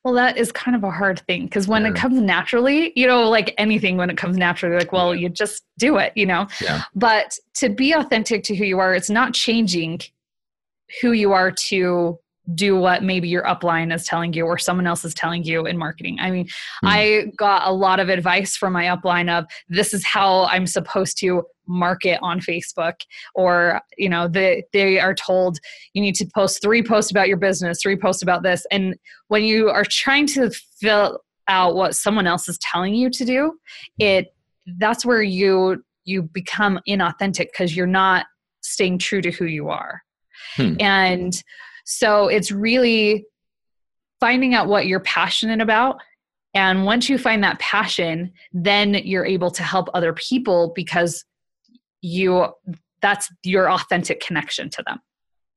Well, 0.05 0.15
that 0.15 0.37
is 0.37 0.53
kind 0.53 0.77
of 0.77 0.85
a 0.85 0.91
hard 0.91 1.21
thing 1.27 1.45
because 1.45 1.67
when 1.67 1.83
yeah. 1.83 1.91
it 1.91 1.97
comes 1.97 2.21
naturally, 2.21 2.93
you 2.95 3.07
know, 3.07 3.29
like 3.29 3.55
anything, 3.59 3.97
when 3.97 4.11
it 4.11 4.17
comes 4.17 4.37
naturally, 4.37 4.77
like, 4.77 4.93
well, 4.93 5.15
you 5.15 5.29
just 5.29 5.65
do 5.77 5.99
it, 5.99 6.13
you 6.15 6.25
know? 6.25 6.47
Yeah. 6.63 6.83
But 6.95 7.37
to 7.55 7.69
be 7.69 7.93
authentic 7.93 8.45
to 8.45 8.57
who 8.57 8.65
you 8.65 8.79
are, 8.79 8.95
it's 8.95 9.11
not 9.11 9.35
changing 9.35 10.01
who 11.03 11.13
you 11.13 11.33
are 11.33 11.51
to 11.51 12.19
do 12.55 12.77
what 12.77 13.03
maybe 13.03 13.29
your 13.29 13.43
upline 13.45 13.95
is 13.95 14.05
telling 14.05 14.33
you 14.33 14.45
or 14.45 14.59
someone 14.59 14.87
else 14.87 15.05
is 15.05 15.15
telling 15.15 15.45
you 15.45 15.67
in 15.67 15.77
marketing. 15.77 16.19
I 16.21 16.31
mean, 16.31 16.47
mm. 16.47 16.51
I 16.85 17.33
got 17.37 17.67
a 17.67 17.73
lot 17.73 18.01
of 18.01 18.09
advice 18.09 18.57
from 18.57 18.73
my 18.73 18.85
upline 18.85 19.31
of 19.31 19.45
this 19.69 19.93
is 19.93 20.05
how 20.05 20.45
I'm 20.45 20.67
supposed 20.67 21.19
to 21.19 21.45
market 21.67 22.19
on 22.23 22.41
Facebook 22.41 22.95
or 23.35 23.83
you 23.99 24.09
know 24.09 24.27
they 24.27 24.65
they 24.73 24.99
are 24.99 25.15
told 25.15 25.59
you 25.93 26.01
need 26.01 26.15
to 26.15 26.27
post 26.35 26.63
three 26.63 26.83
posts 26.83 27.11
about 27.11 27.29
your 27.29 27.37
business, 27.37 27.83
three 27.83 27.97
posts 27.97 28.23
about 28.23 28.43
this 28.43 28.65
and 28.71 28.97
when 29.27 29.45
you 29.45 29.69
are 29.69 29.85
trying 29.85 30.27
to 30.29 30.51
fill 30.81 31.21
out 31.49 31.75
what 31.75 31.95
someone 31.95 32.27
else 32.27 32.49
is 32.49 32.59
telling 32.59 32.95
you 32.95 33.11
to 33.11 33.25
do, 33.25 33.59
it 33.99 34.35
that's 34.79 35.05
where 35.05 35.23
you 35.23 35.83
you 36.05 36.23
become 36.23 36.81
inauthentic 36.89 37.49
because 37.53 37.77
you're 37.77 37.87
not 37.87 38.27
staying 38.63 38.99
true 38.99 39.21
to 39.21 39.31
who 39.31 39.45
you 39.45 39.69
are. 39.69 40.03
Hmm. 40.57 40.75
And 40.81 41.43
so 41.91 42.29
it's 42.29 42.53
really 42.53 43.25
finding 44.21 44.53
out 44.55 44.69
what 44.69 44.87
you're 44.87 45.01
passionate 45.01 45.63
about. 45.63 45.99
And 46.53 46.85
once 46.85 47.09
you 47.09 47.17
find 47.17 47.43
that 47.45 47.59
passion, 47.61 48.33
then 48.53 48.93
you're 48.93 49.25
able 49.25 49.51
to 49.53 49.63
help 49.63 49.89
other 49.95 50.13
people 50.13 50.73
because 50.77 51.25
you 52.03 52.49
that's 53.01 53.31
your 53.43 53.71
authentic 53.71 54.21
connection 54.21 54.69
to 54.69 54.83
them. 54.87 54.99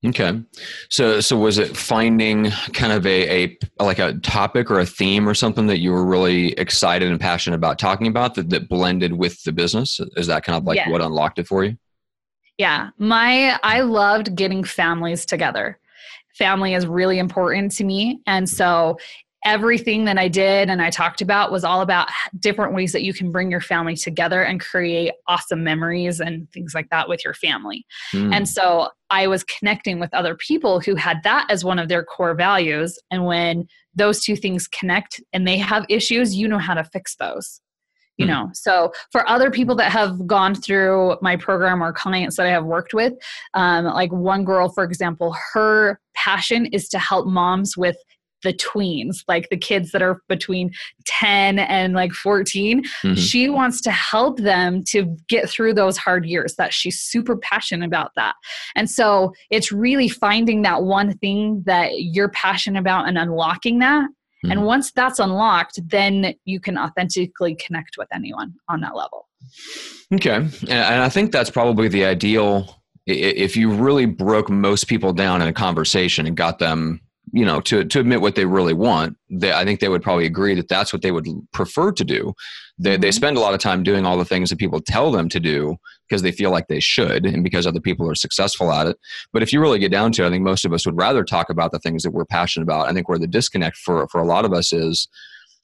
Okay. 0.06 0.42
So 0.90 1.20
so 1.20 1.38
was 1.38 1.58
it 1.58 1.76
finding 1.76 2.50
kind 2.72 2.94
of 2.94 3.06
a, 3.06 3.44
a 3.44 3.84
like 3.84 4.00
a 4.00 4.14
topic 4.20 4.72
or 4.72 4.80
a 4.80 4.86
theme 4.86 5.28
or 5.28 5.34
something 5.34 5.68
that 5.68 5.80
you 5.80 5.92
were 5.92 6.06
really 6.06 6.54
excited 6.54 7.12
and 7.12 7.20
passionate 7.20 7.58
about 7.58 7.78
talking 7.78 8.08
about 8.08 8.36
that, 8.36 8.50
that 8.52 8.70
blended 8.70 9.12
with 9.12 9.44
the 9.44 9.52
business? 9.52 10.00
Is 10.16 10.28
that 10.28 10.46
kind 10.46 10.58
of 10.58 10.64
like 10.64 10.88
what 10.88 11.02
unlocked 11.02 11.40
it 11.40 11.48
for 11.48 11.66
you? 11.66 11.78
Yeah. 12.58 12.92
My 12.98 13.60
I 13.64 13.82
loved 13.82 14.34
getting 14.36 14.64
families 14.64 15.26
together 15.26 15.78
family 16.42 16.74
is 16.74 16.88
really 16.88 17.20
important 17.20 17.72
to 17.74 17.84
me. 17.84 18.20
And 18.26 18.50
so 18.50 18.98
everything 19.46 20.06
that 20.06 20.18
I 20.18 20.28
did 20.28 20.72
and 20.72 20.82
I 20.82 20.90
talked 20.90 21.22
about 21.22 21.52
was 21.52 21.64
all 21.64 21.82
about 21.82 22.10
different 22.40 22.74
ways 22.74 22.94
that 22.94 23.04
you 23.04 23.14
can 23.14 23.32
bring 23.32 23.52
your 23.52 23.62
family 23.62 23.96
together 23.96 24.42
and 24.42 24.60
create 24.60 25.14
awesome 25.28 25.64
memories 25.64 26.20
and 26.20 26.52
things 26.52 26.74
like 26.74 26.90
that 26.90 27.08
with 27.08 27.24
your 27.24 27.36
family. 27.36 27.86
Mm. 28.12 28.34
And 28.34 28.50
so 28.50 28.90
I 29.12 29.28
was 29.28 29.44
connecting 29.44 30.00
with 30.00 30.12
other 30.16 30.36
people 30.36 30.80
who 30.80 30.96
had 30.96 31.18
that 31.26 31.46
as 31.50 31.64
one 31.64 31.78
of 31.78 31.90
their 31.90 32.04
core 32.04 32.34
values. 32.34 32.98
And 33.12 33.26
when 33.26 33.68
those 33.94 34.24
two 34.24 34.36
things 34.36 34.68
connect 34.68 35.22
and 35.34 35.48
they 35.48 35.58
have 35.58 35.86
issues, 35.90 36.36
you 36.36 36.48
know 36.48 36.60
how 36.60 36.74
to 36.74 36.84
fix 36.84 37.16
those 37.18 37.62
you 38.22 38.26
hmm. 38.26 38.32
know 38.32 38.50
so 38.54 38.92
for 39.12 39.28
other 39.30 39.52
people 39.52 39.76
that 39.76 39.92
have 39.92 40.26
gone 40.28 40.56
through 40.56 41.18
my 41.22 41.36
program 41.36 41.84
or 41.84 41.92
clients 41.92 42.38
that 42.38 42.46
i 42.46 42.50
have 42.50 42.66
worked 42.66 42.94
with 42.94 43.14
um, 43.54 43.86
like 43.86 44.12
one 44.12 44.44
girl 44.44 44.70
for 44.70 44.84
example 44.84 45.36
her 45.54 46.00
passion 46.14 46.66
is 46.68 46.88
to 46.88 47.00
help 47.00 47.28
moms 47.28 47.76
with 47.76 47.98
the 48.44 48.54
tweens, 48.54 49.24
like 49.28 49.50
the 49.50 49.58
kids 49.58 49.92
that 49.92 50.02
are 50.02 50.22
between 50.28 50.72
10 51.06 51.60
and 51.60 51.94
like 51.94 52.12
14. 52.12 52.84
Mm-hmm. 52.84 53.14
She 53.14 53.50
wants 53.50 53.82
to 53.82 53.92
help 53.92 54.40
them 54.40 54.84
to 54.86 55.16
get 55.28 55.50
through 55.50 55.74
those 55.74 55.98
hard 55.98 56.26
years. 56.26 56.56
That 56.56 56.74
she's 56.74 57.00
super 57.00 57.38
passionate 57.38 57.86
about 57.86 58.12
that. 58.16 58.36
And 58.76 58.90
so 58.90 59.34
it's 59.50 59.72
really 59.72 60.10
finding 60.10 60.62
that 60.64 60.84
one 60.84 61.18
thing 61.18 61.64
that 61.66 62.02
you're 62.02 62.30
passionate 62.30 62.80
about 62.80 63.08
and 63.08 63.18
unlocking 63.18 63.80
that. 63.80 64.10
Mm-hmm. 64.44 64.52
And 64.52 64.66
once 64.66 64.92
that's 64.92 65.20
unlocked, 65.20 65.80
then 65.88 66.34
you 66.46 66.60
can 66.60 66.78
authentically 66.78 67.56
connect 67.56 67.98
with 67.98 68.08
anyone 68.14 68.54
on 68.70 68.82
that 68.82 68.96
level. 68.96 69.28
Okay. 70.14 70.48
And 70.70 71.02
I 71.02 71.10
think 71.10 71.32
that's 71.32 71.50
probably 71.50 71.88
the 71.88 72.06
ideal 72.06 72.82
if 73.08 73.58
you 73.58 73.72
really 73.72 74.06
broke 74.06 74.50
most 74.50 74.88
people 74.88 75.14
down 75.14 75.42
in 75.42 75.48
a 75.48 75.54
conversation 75.54 76.28
and 76.28 76.38
got 76.38 76.60
them 76.60 77.02
you 77.34 77.46
know 77.46 77.62
to 77.62 77.84
to 77.86 78.00
admit 78.00 78.22
what 78.22 78.36
they 78.36 78.46
really 78.46 78.74
want 78.74 79.18
they, 79.30 79.54
i 79.54 79.64
think 79.64 79.80
they 79.80 79.90
would 79.90 80.02
probably 80.02 80.26
agree 80.26 80.54
that 80.54 80.68
that's 80.68 80.92
what 80.92 81.02
they 81.02 81.12
would 81.12 81.28
prefer 81.54 81.92
to 81.92 82.04
do. 82.04 82.34
They, 82.78 82.94
mm-hmm. 82.94 83.02
they 83.02 83.12
spend 83.12 83.38
a 83.38 83.40
lot 83.40 83.54
of 83.54 83.60
time 83.60 83.84
doing 83.84 84.06
all 84.06 84.18
the 84.18 84.26
things 84.26 84.50
that 84.50 84.60
people 84.60 84.82
tell 84.82 85.12
them 85.12 85.30
to 85.30 85.40
do 85.40 85.78
because 86.08 86.22
they 86.22 86.32
feel 86.32 86.52
like 86.52 86.68
they 86.68 86.80
should 86.80 87.26
and 87.26 87.44
because 87.44 87.66
other 87.66 87.80
people 87.80 88.10
are 88.10 88.16
successful 88.16 88.72
at 88.72 88.88
it. 88.88 88.98
But 89.32 89.44
if 89.44 89.54
you 89.54 89.62
really 89.62 89.80
get 89.80 89.92
down 89.92 90.12
to 90.14 90.24
it 90.24 90.28
i 90.28 90.30
think 90.30 90.44
most 90.44 90.66
of 90.66 90.74
us 90.74 90.86
would 90.86 90.98
rather 90.98 91.24
talk 91.24 91.50
about 91.50 91.72
the 91.72 91.80
things 91.80 92.04
that 92.04 92.12
we're 92.12 92.26
passionate 92.26 92.64
about. 92.64 92.90
I 92.90 92.94
think 92.94 93.08
where 93.08 93.20
the 93.20 93.28
disconnect 93.28 93.78
for 93.78 94.08
for 94.10 94.20
a 94.20 94.26
lot 94.26 94.46
of 94.46 94.54
us 94.54 94.74
is 94.74 95.08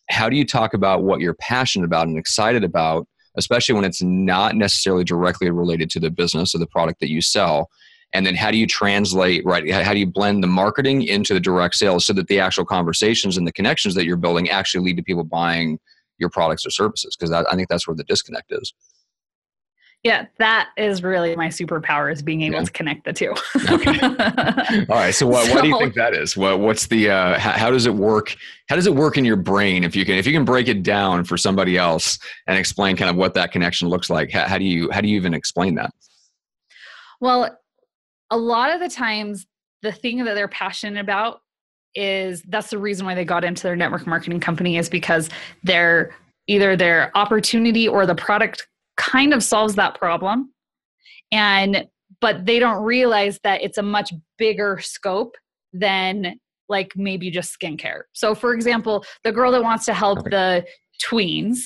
how 0.09 0.29
do 0.29 0.37
you 0.37 0.45
talk 0.45 0.73
about 0.73 1.03
what 1.03 1.19
you're 1.19 1.35
passionate 1.35 1.85
about 1.85 2.07
and 2.07 2.17
excited 2.17 2.63
about 2.63 3.07
especially 3.37 3.75
when 3.75 3.85
it's 3.85 4.01
not 4.01 4.55
necessarily 4.55 5.03
directly 5.03 5.51
related 5.51 5.91
to 5.91 5.99
the 5.99 6.09
business 6.09 6.55
or 6.55 6.57
the 6.57 6.65
product 6.65 6.99
that 6.99 7.11
you 7.11 7.21
sell 7.21 7.69
and 8.13 8.25
then 8.25 8.35
how 8.35 8.51
do 8.51 8.57
you 8.57 8.67
translate 8.67 9.43
right 9.45 9.69
how 9.71 9.93
do 9.93 9.99
you 9.99 10.05
blend 10.05 10.43
the 10.43 10.47
marketing 10.47 11.03
into 11.03 11.33
the 11.33 11.39
direct 11.39 11.75
sales 11.75 12.05
so 12.05 12.13
that 12.13 12.27
the 12.27 12.39
actual 12.39 12.65
conversations 12.65 13.37
and 13.37 13.45
the 13.45 13.51
connections 13.51 13.95
that 13.95 14.05
you're 14.05 14.17
building 14.17 14.49
actually 14.49 14.83
lead 14.83 14.97
to 14.97 15.03
people 15.03 15.23
buying 15.23 15.79
your 16.17 16.29
products 16.29 16.65
or 16.65 16.69
services? 16.69 17.15
Because 17.15 17.31
i 17.31 17.55
think 17.55 17.69
that's 17.69 17.87
where 17.87 17.95
the 17.95 18.03
disconnect 18.05 18.51
is. 18.51 18.73
Yeah 20.03 20.27
that 20.37 20.69
is 20.77 21.03
really 21.03 21.35
my 21.35 21.47
superpower 21.47 22.11
is 22.11 22.21
being 22.21 22.41
able 22.43 22.59
yeah. 22.59 22.63
to 22.63 22.71
connect 22.71 23.03
the 23.03 23.13
two. 23.13 23.33
Okay. 23.69 23.99
All 24.89 24.95
right 24.95 25.13
so 25.13 25.27
what, 25.27 25.47
so, 25.47 25.53
what 25.53 25.63
do 25.63 25.69
you 25.69 25.77
think 25.77 25.95
that 25.95 26.13
is? 26.13 26.37
What, 26.37 26.59
what's 26.59 26.87
the 26.87 27.09
uh, 27.09 27.39
how, 27.39 27.51
how, 27.51 27.71
does 27.71 27.87
it 27.87 27.93
work 27.93 28.35
how 28.69 28.75
does 28.75 28.87
it 28.87 28.95
work 28.95 29.17
in 29.17 29.25
your 29.25 29.35
brain 29.35 29.83
if 29.83 29.95
you 29.95 30.05
can 30.05 30.15
if 30.15 30.25
you 30.25 30.33
can 30.33 30.45
break 30.45 30.67
it 30.67 30.83
down 30.83 31.23
for 31.25 31.35
somebody 31.35 31.77
else 31.77 32.19
and 32.47 32.57
explain 32.57 32.95
kind 32.95 33.09
of 33.09 33.17
what 33.17 33.33
that 33.33 33.51
connection 33.51 33.89
looks 33.89 34.09
like? 34.09 34.31
How, 34.31 34.47
how 34.47 34.57
do 34.57 34.65
you 34.65 34.89
how 34.91 35.01
do 35.01 35.09
you 35.09 35.17
even 35.17 35.33
explain 35.33 35.75
that? 35.75 35.91
Well 37.19 37.57
a 38.29 38.37
lot 38.37 38.73
of 38.73 38.79
the 38.79 38.89
times 38.89 39.45
the 39.81 39.91
thing 39.91 40.23
that 40.23 40.33
they're 40.33 40.47
passionate 40.47 40.99
about 40.99 41.41
is 41.95 42.43
that's 42.49 42.69
the 42.69 42.77
reason 42.77 43.05
why 43.05 43.15
they 43.15 43.25
got 43.25 43.43
into 43.43 43.63
their 43.63 43.75
network 43.75 44.05
marketing 44.05 44.39
company 44.39 44.77
is 44.77 44.89
because 44.89 45.29
their 45.63 46.15
either 46.47 46.75
their 46.75 47.15
opportunity 47.15 47.87
or 47.87 48.05
the 48.05 48.15
product 48.15 48.67
kind 48.97 49.33
of 49.33 49.43
solves 49.43 49.75
that 49.75 49.95
problem. 49.95 50.53
And 51.31 51.87
but 52.21 52.45
they 52.45 52.57
don't 52.59 52.83
realize 52.83 53.39
that 53.43 53.61
it's 53.61 53.77
a 53.77 53.83
much 53.83 54.13
bigger 54.37 54.79
scope 54.81 55.35
than 55.73 56.39
like 56.69 56.93
maybe 56.95 57.29
just 57.29 57.57
skincare. 57.59 58.01
So 58.13 58.35
for 58.35 58.53
example 58.53 59.05
the 59.23 59.31
girl 59.31 59.51
that 59.51 59.63
wants 59.63 59.85
to 59.85 59.93
help 59.93 60.23
the 60.25 60.65
tweens 61.03 61.59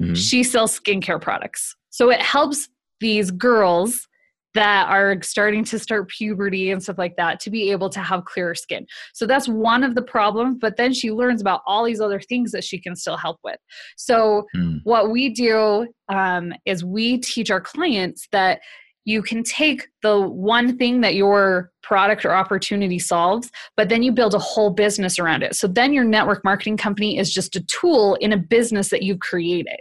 mm-hmm. 0.00 0.14
she 0.14 0.42
sells 0.42 0.78
skincare 0.78 1.20
products. 1.20 1.74
So 1.90 2.10
it 2.10 2.20
helps 2.20 2.68
these 3.00 3.30
girls 3.30 4.06
that 4.54 4.88
are 4.88 5.20
starting 5.22 5.64
to 5.64 5.78
start 5.78 6.08
puberty 6.08 6.70
and 6.70 6.82
stuff 6.82 6.98
like 6.98 7.16
that 7.16 7.40
to 7.40 7.50
be 7.50 7.70
able 7.70 7.88
to 7.90 8.00
have 8.00 8.24
clearer 8.24 8.54
skin. 8.54 8.86
So 9.12 9.26
that's 9.26 9.48
one 9.48 9.84
of 9.84 9.94
the 9.94 10.02
problems, 10.02 10.58
but 10.60 10.76
then 10.76 10.92
she 10.92 11.10
learns 11.10 11.40
about 11.40 11.62
all 11.66 11.84
these 11.84 12.00
other 12.00 12.20
things 12.20 12.52
that 12.52 12.64
she 12.64 12.78
can 12.78 12.96
still 12.96 13.16
help 13.16 13.38
with. 13.44 13.58
So 13.96 14.46
mm. 14.56 14.80
what 14.84 15.10
we 15.10 15.30
do 15.30 15.86
um, 16.08 16.52
is 16.66 16.84
we 16.84 17.18
teach 17.18 17.50
our 17.50 17.60
clients 17.60 18.26
that 18.32 18.60
you 19.04 19.22
can 19.22 19.42
take 19.42 19.88
the 20.02 20.20
one 20.20 20.76
thing 20.76 21.00
that 21.00 21.14
your 21.14 21.70
product 21.82 22.24
or 22.24 22.34
opportunity 22.34 22.98
solves, 22.98 23.50
but 23.76 23.88
then 23.88 24.02
you 24.02 24.12
build 24.12 24.34
a 24.34 24.38
whole 24.38 24.70
business 24.70 25.18
around 25.18 25.42
it. 25.42 25.56
So 25.56 25.66
then 25.66 25.92
your 25.92 26.04
network 26.04 26.44
marketing 26.44 26.76
company 26.76 27.18
is 27.18 27.32
just 27.32 27.56
a 27.56 27.64
tool 27.64 28.16
in 28.16 28.32
a 28.32 28.36
business 28.36 28.90
that 28.90 29.02
you've 29.02 29.20
created. 29.20 29.80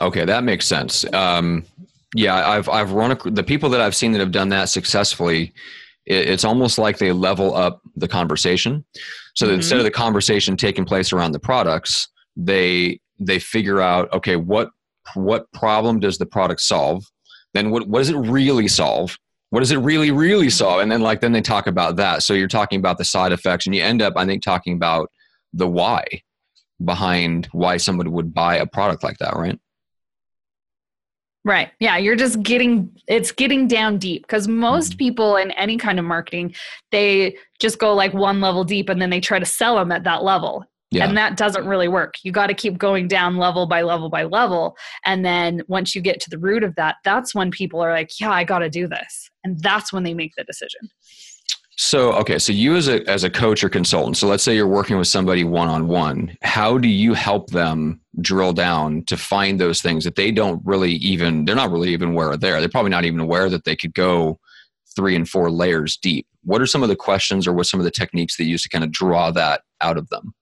Okay, 0.00 0.24
that 0.24 0.42
makes 0.42 0.66
sense. 0.66 1.04
Um, 1.12 1.64
yeah, 2.14 2.48
I've 2.48 2.68
I've 2.68 2.92
run 2.92 3.12
a, 3.12 3.30
the 3.30 3.42
people 3.42 3.70
that 3.70 3.80
I've 3.80 3.96
seen 3.96 4.12
that 4.12 4.20
have 4.20 4.32
done 4.32 4.50
that 4.50 4.68
successfully. 4.68 5.54
It, 6.04 6.28
it's 6.28 6.44
almost 6.44 6.78
like 6.78 6.98
they 6.98 7.12
level 7.12 7.54
up 7.54 7.80
the 7.96 8.08
conversation. 8.08 8.84
So 9.34 9.46
mm-hmm. 9.46 9.56
instead 9.56 9.78
of 9.78 9.84
the 9.84 9.90
conversation 9.90 10.56
taking 10.56 10.84
place 10.84 11.12
around 11.12 11.32
the 11.32 11.40
products, 11.40 12.08
they 12.36 13.00
they 13.18 13.38
figure 13.38 13.80
out 13.80 14.12
okay 14.12 14.36
what 14.36 14.70
what 15.14 15.50
problem 15.52 16.00
does 16.00 16.18
the 16.18 16.26
product 16.26 16.60
solve? 16.60 17.04
Then 17.54 17.70
what 17.70 17.88
what 17.88 18.00
does 18.00 18.10
it 18.10 18.16
really 18.16 18.68
solve? 18.68 19.18
What 19.50 19.60
does 19.60 19.72
it 19.72 19.78
really 19.78 20.10
really 20.10 20.50
solve? 20.50 20.80
And 20.80 20.92
then 20.92 21.00
like 21.00 21.20
then 21.20 21.32
they 21.32 21.42
talk 21.42 21.66
about 21.66 21.96
that. 21.96 22.22
So 22.22 22.34
you're 22.34 22.48
talking 22.48 22.78
about 22.78 22.98
the 22.98 23.04
side 23.04 23.32
effects, 23.32 23.66
and 23.66 23.74
you 23.74 23.82
end 23.82 24.02
up 24.02 24.14
I 24.16 24.26
think 24.26 24.42
talking 24.42 24.74
about 24.74 25.10
the 25.54 25.68
why 25.68 26.04
behind 26.84 27.48
why 27.52 27.76
somebody 27.76 28.10
would 28.10 28.34
buy 28.34 28.56
a 28.56 28.66
product 28.66 29.02
like 29.02 29.18
that, 29.18 29.36
right? 29.36 29.58
Right. 31.44 31.70
Yeah, 31.80 31.96
you're 31.96 32.16
just 32.16 32.40
getting 32.42 32.90
it's 33.08 33.32
getting 33.32 33.66
down 33.66 33.98
deep 33.98 34.22
because 34.22 34.46
most 34.46 34.92
mm-hmm. 34.92 34.98
people 34.98 35.36
in 35.36 35.50
any 35.52 35.76
kind 35.76 35.98
of 35.98 36.04
marketing, 36.04 36.54
they 36.92 37.36
just 37.58 37.78
go 37.78 37.94
like 37.94 38.14
one 38.14 38.40
level 38.40 38.62
deep 38.62 38.88
and 38.88 39.02
then 39.02 39.10
they 39.10 39.20
try 39.20 39.38
to 39.40 39.46
sell 39.46 39.76
them 39.76 39.90
at 39.90 40.04
that 40.04 40.22
level. 40.22 40.64
Yeah. 40.92 41.08
And 41.08 41.16
that 41.16 41.38
doesn't 41.38 41.66
really 41.66 41.88
work. 41.88 42.16
You 42.22 42.32
got 42.32 42.48
to 42.48 42.54
keep 42.54 42.76
going 42.76 43.08
down 43.08 43.38
level 43.38 43.66
by 43.66 43.80
level 43.80 44.10
by 44.10 44.24
level. 44.24 44.76
And 45.06 45.24
then 45.24 45.62
once 45.66 45.94
you 45.94 46.02
get 46.02 46.20
to 46.20 46.30
the 46.30 46.38
root 46.38 46.62
of 46.62 46.74
that, 46.74 46.96
that's 47.02 47.34
when 47.34 47.50
people 47.50 47.80
are 47.80 47.92
like, 47.92 48.20
yeah, 48.20 48.30
I 48.30 48.44
got 48.44 48.58
to 48.58 48.68
do 48.68 48.86
this. 48.86 49.30
And 49.42 49.58
that's 49.60 49.90
when 49.92 50.02
they 50.02 50.12
make 50.12 50.32
the 50.36 50.44
decision. 50.44 50.80
So, 51.76 52.12
okay, 52.12 52.38
so 52.38 52.52
you 52.52 52.76
as 52.76 52.88
a 52.88 53.02
as 53.08 53.24
a 53.24 53.30
coach 53.30 53.64
or 53.64 53.68
consultant, 53.68 54.18
so 54.18 54.28
let's 54.28 54.42
say 54.42 54.54
you're 54.54 54.68
working 54.68 54.98
with 54.98 55.08
somebody 55.08 55.42
one 55.42 55.68
on 55.68 55.88
one, 55.88 56.36
how 56.42 56.76
do 56.76 56.88
you 56.88 57.14
help 57.14 57.50
them 57.50 58.00
drill 58.20 58.52
down 58.52 59.04
to 59.04 59.16
find 59.16 59.58
those 59.58 59.80
things 59.80 60.04
that 60.04 60.16
they 60.16 60.30
don't 60.30 60.60
really 60.64 60.92
even 60.92 61.44
they're 61.44 61.56
not 61.56 61.70
really 61.70 61.90
even 61.90 62.10
aware 62.10 62.30
of 62.30 62.40
there. 62.40 62.60
They're 62.60 62.68
probably 62.68 62.90
not 62.90 63.04
even 63.04 63.20
aware 63.20 63.48
that 63.48 63.64
they 63.64 63.74
could 63.74 63.94
go 63.94 64.38
three 64.94 65.16
and 65.16 65.26
four 65.26 65.50
layers 65.50 65.96
deep. 65.96 66.26
What 66.44 66.60
are 66.60 66.66
some 66.66 66.82
of 66.82 66.90
the 66.90 66.96
questions 66.96 67.46
or 67.46 67.54
what 67.54 67.66
some 67.66 67.80
of 67.80 67.84
the 67.84 67.90
techniques 67.90 68.36
that 68.36 68.44
you 68.44 68.50
use 68.50 68.62
to 68.64 68.68
kind 68.68 68.84
of 68.84 68.92
draw 68.92 69.30
that 69.30 69.62
out 69.80 69.96
of 69.96 70.08
them? 70.10 70.34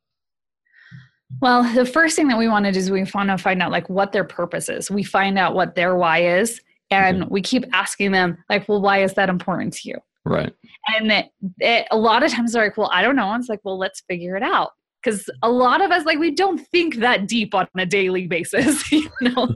Well, 1.41 1.63
the 1.75 1.87
first 1.87 2.17
thing 2.17 2.27
that 2.29 2.39
we 2.39 2.49
want 2.49 2.65
to 2.65 2.73
do 2.73 2.79
is 2.79 2.91
we 2.91 3.07
want 3.15 3.31
to 3.31 3.39
find 3.39 3.63
out 3.63 3.71
like 3.71 3.89
what 3.89 4.11
their 4.11 4.25
purpose 4.25 4.69
is. 4.69 4.91
We 4.91 5.05
find 5.05 5.39
out 5.39 5.55
what 5.55 5.77
their 5.77 5.95
why 5.95 6.23
is 6.23 6.61
and 6.91 7.23
mm-hmm. 7.23 7.33
we 7.33 7.41
keep 7.41 7.65
asking 7.73 8.13
them 8.13 8.43
like, 8.49 8.69
well, 8.69 8.81
why 8.81 9.03
is 9.03 9.15
that 9.15 9.29
important 9.29 9.75
to 9.75 9.89
you? 9.91 9.99
Right. 10.25 10.53
And 10.89 11.11
it, 11.11 11.27
it, 11.59 11.87
a 11.91 11.97
lot 11.97 12.23
of 12.23 12.31
times 12.31 12.53
they're 12.53 12.65
like, 12.65 12.77
well, 12.77 12.91
I 12.93 13.03
don't 13.03 13.17
know. 13.17 13.31
And 13.31 13.41
it's 13.41 13.49
like, 13.49 13.61
well, 13.65 13.79
let's 13.79 14.03
figure 14.09 14.37
it 14.37 14.43
out. 14.43 14.71
Because 15.03 15.31
a 15.43 15.51
lot 15.51 15.83
of 15.83 15.91
us, 15.91 16.05
like, 16.05 16.19
we 16.19 16.31
don't 16.31 16.59
think 16.59 16.97
that 16.97 17.27
deep 17.27 17.55
on 17.55 17.67
a 17.79 17.87
daily 17.87 18.27
basis, 18.27 18.93
you 18.93 19.09
know? 19.23 19.49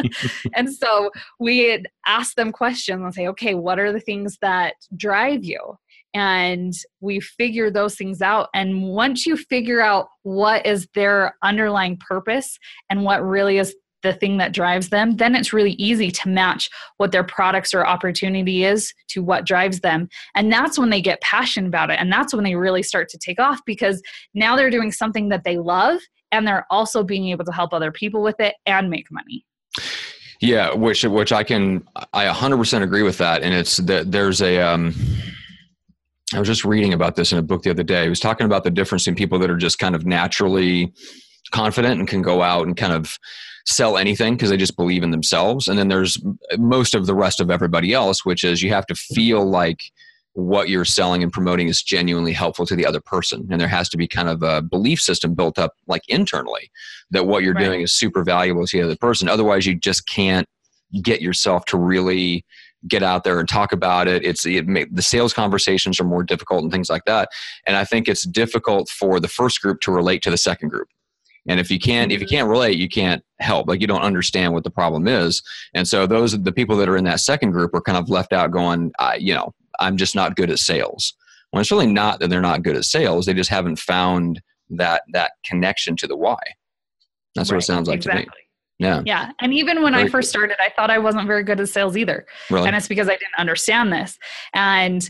and 0.54 0.72
so 0.72 1.10
we 1.38 1.84
ask 2.06 2.34
them 2.34 2.50
questions 2.50 3.02
and 3.02 3.14
say, 3.14 3.28
okay, 3.28 3.54
what 3.54 3.78
are 3.78 3.92
the 3.92 4.00
things 4.00 4.38
that 4.40 4.74
drive 4.96 5.44
you? 5.44 5.60
And 6.14 6.72
we 7.00 7.20
figure 7.20 7.70
those 7.70 7.96
things 7.96 8.22
out. 8.22 8.48
And 8.54 8.84
once 8.84 9.26
you 9.26 9.36
figure 9.36 9.82
out 9.82 10.08
what 10.22 10.64
is 10.64 10.88
their 10.94 11.36
underlying 11.42 11.98
purpose 11.98 12.58
and 12.88 13.04
what 13.04 13.22
really 13.22 13.58
is 13.58 13.76
the 14.02 14.12
thing 14.12 14.36
that 14.38 14.52
drives 14.52 14.90
them, 14.90 15.16
then 15.16 15.34
it's 15.34 15.52
really 15.52 15.72
easy 15.72 16.10
to 16.10 16.28
match 16.28 16.70
what 16.98 17.12
their 17.12 17.24
products 17.24 17.74
or 17.74 17.86
opportunity 17.86 18.64
is 18.64 18.92
to 19.08 19.22
what 19.22 19.46
drives 19.46 19.80
them. 19.80 20.08
And 20.34 20.52
that's 20.52 20.78
when 20.78 20.90
they 20.90 21.00
get 21.00 21.20
passionate 21.20 21.68
about 21.68 21.90
it. 21.90 21.98
And 21.98 22.12
that's 22.12 22.34
when 22.34 22.44
they 22.44 22.54
really 22.54 22.82
start 22.82 23.08
to 23.10 23.18
take 23.18 23.40
off 23.40 23.60
because 23.66 24.02
now 24.34 24.56
they're 24.56 24.70
doing 24.70 24.92
something 24.92 25.28
that 25.30 25.44
they 25.44 25.58
love 25.58 26.00
and 26.32 26.46
they're 26.46 26.66
also 26.70 27.02
being 27.02 27.28
able 27.28 27.44
to 27.44 27.52
help 27.52 27.72
other 27.72 27.92
people 27.92 28.22
with 28.22 28.38
it 28.40 28.54
and 28.66 28.90
make 28.90 29.10
money. 29.10 29.44
Yeah, 30.40 30.74
which 30.74 31.02
which 31.04 31.32
I 31.32 31.42
can 31.44 31.82
I 32.12 32.26
100% 32.26 32.82
agree 32.82 33.02
with 33.02 33.18
that 33.18 33.42
and 33.42 33.54
it's 33.54 33.78
that 33.78 34.12
there's 34.12 34.42
a 34.42 34.60
um 34.60 34.94
I 36.34 36.38
was 36.38 36.48
just 36.48 36.64
reading 36.64 36.92
about 36.92 37.16
this 37.16 37.32
in 37.32 37.38
a 37.38 37.42
book 37.42 37.62
the 37.62 37.70
other 37.70 37.84
day. 37.84 38.02
He 38.02 38.08
was 38.08 38.20
talking 38.20 38.46
about 38.46 38.64
the 38.64 38.70
difference 38.70 39.06
in 39.06 39.14
people 39.14 39.38
that 39.38 39.50
are 39.50 39.56
just 39.56 39.78
kind 39.78 39.94
of 39.94 40.04
naturally 40.04 40.92
confident 41.50 41.98
and 41.98 42.08
can 42.08 42.22
go 42.22 42.42
out 42.42 42.66
and 42.66 42.76
kind 42.76 42.92
of 42.92 43.18
sell 43.66 43.96
anything 43.96 44.34
because 44.34 44.50
they 44.50 44.56
just 44.56 44.76
believe 44.76 45.02
in 45.02 45.10
themselves. 45.10 45.68
And 45.68 45.78
then 45.78 45.88
there's 45.88 46.18
most 46.58 46.94
of 46.94 47.06
the 47.06 47.14
rest 47.14 47.40
of 47.40 47.50
everybody 47.50 47.92
else, 47.92 48.24
which 48.24 48.44
is 48.44 48.62
you 48.62 48.70
have 48.70 48.86
to 48.86 48.94
feel 48.94 49.44
like 49.44 49.82
what 50.34 50.68
you're 50.68 50.84
selling 50.84 51.22
and 51.22 51.32
promoting 51.32 51.66
is 51.66 51.82
genuinely 51.82 52.32
helpful 52.32 52.66
to 52.66 52.76
the 52.76 52.86
other 52.86 53.00
person. 53.00 53.48
And 53.50 53.60
there 53.60 53.68
has 53.68 53.88
to 53.88 53.96
be 53.96 54.06
kind 54.06 54.28
of 54.28 54.42
a 54.42 54.60
belief 54.60 55.00
system 55.00 55.34
built 55.34 55.58
up 55.58 55.72
like 55.86 56.02
internally 56.08 56.70
that 57.10 57.26
what 57.26 57.42
you're 57.42 57.54
right. 57.54 57.64
doing 57.64 57.80
is 57.80 57.92
super 57.92 58.22
valuable 58.22 58.66
to 58.66 58.76
the 58.76 58.84
other 58.84 58.96
person. 58.96 59.28
Otherwise, 59.28 59.64
you 59.66 59.74
just 59.74 60.06
can't 60.06 60.46
get 61.02 61.22
yourself 61.22 61.64
to 61.66 61.78
really 61.78 62.44
get 62.86 63.02
out 63.02 63.24
there 63.24 63.40
and 63.40 63.48
talk 63.48 63.72
about 63.72 64.08
it. 64.08 64.24
It's 64.24 64.46
it 64.46 64.66
may, 64.66 64.84
the 64.84 65.02
sales 65.02 65.32
conversations 65.32 65.98
are 65.98 66.04
more 66.04 66.22
difficult 66.22 66.62
and 66.62 66.70
things 66.70 66.90
like 66.90 67.04
that. 67.06 67.30
And 67.66 67.76
I 67.76 67.84
think 67.84 68.06
it's 68.06 68.26
difficult 68.26 68.88
for 68.90 69.18
the 69.18 69.28
first 69.28 69.62
group 69.62 69.80
to 69.80 69.90
relate 69.90 70.22
to 70.22 70.30
the 70.30 70.36
second 70.36 70.68
group. 70.68 70.88
And 71.48 71.60
if 71.60 71.70
you 71.70 71.78
can't 71.78 72.10
if 72.10 72.20
you 72.20 72.26
mm-hmm. 72.26 72.34
can't 72.34 72.48
relate, 72.48 72.76
you 72.76 72.88
can't 72.88 73.22
help. 73.38 73.68
Like 73.68 73.80
you 73.80 73.86
don't 73.86 74.02
understand 74.02 74.52
what 74.52 74.64
the 74.64 74.70
problem 74.70 75.06
is. 75.06 75.42
And 75.74 75.86
so 75.86 76.06
those 76.06 76.40
the 76.42 76.52
people 76.52 76.76
that 76.76 76.88
are 76.88 76.96
in 76.96 77.04
that 77.04 77.20
second 77.20 77.52
group 77.52 77.74
are 77.74 77.80
kind 77.80 77.98
of 77.98 78.08
left 78.08 78.32
out 78.32 78.50
going, 78.50 78.92
I, 78.98 79.16
you 79.16 79.34
know, 79.34 79.54
I'm 79.78 79.96
just 79.96 80.14
not 80.14 80.36
good 80.36 80.50
at 80.50 80.58
sales. 80.58 81.14
Well, 81.52 81.60
it's 81.60 81.70
really 81.70 81.86
not 81.86 82.20
that 82.20 82.28
they're 82.28 82.40
not 82.40 82.62
good 82.62 82.76
at 82.76 82.84
sales. 82.84 83.26
They 83.26 83.34
just 83.34 83.50
haven't 83.50 83.78
found 83.78 84.42
that 84.70 85.02
that 85.12 85.32
connection 85.44 85.96
to 85.96 86.06
the 86.06 86.16
why. 86.16 86.38
That's 87.34 87.50
right, 87.50 87.56
what 87.56 87.64
it 87.64 87.66
sounds 87.66 87.88
like 87.88 87.96
exactly. 87.96 88.24
to 88.24 88.30
me. 88.30 88.34
Yeah. 88.78 89.02
Yeah. 89.06 89.30
And 89.40 89.54
even 89.54 89.82
when 89.82 89.94
very 89.94 90.04
I 90.04 90.08
first 90.08 90.28
started, 90.28 90.56
I 90.60 90.70
thought 90.70 90.90
I 90.90 90.98
wasn't 90.98 91.26
very 91.26 91.42
good 91.42 91.60
at 91.60 91.68
sales 91.68 91.96
either. 91.96 92.26
Really? 92.50 92.66
And 92.66 92.76
it's 92.76 92.88
because 92.88 93.08
I 93.08 93.12
didn't 93.12 93.36
understand 93.38 93.92
this. 93.92 94.18
And 94.52 95.08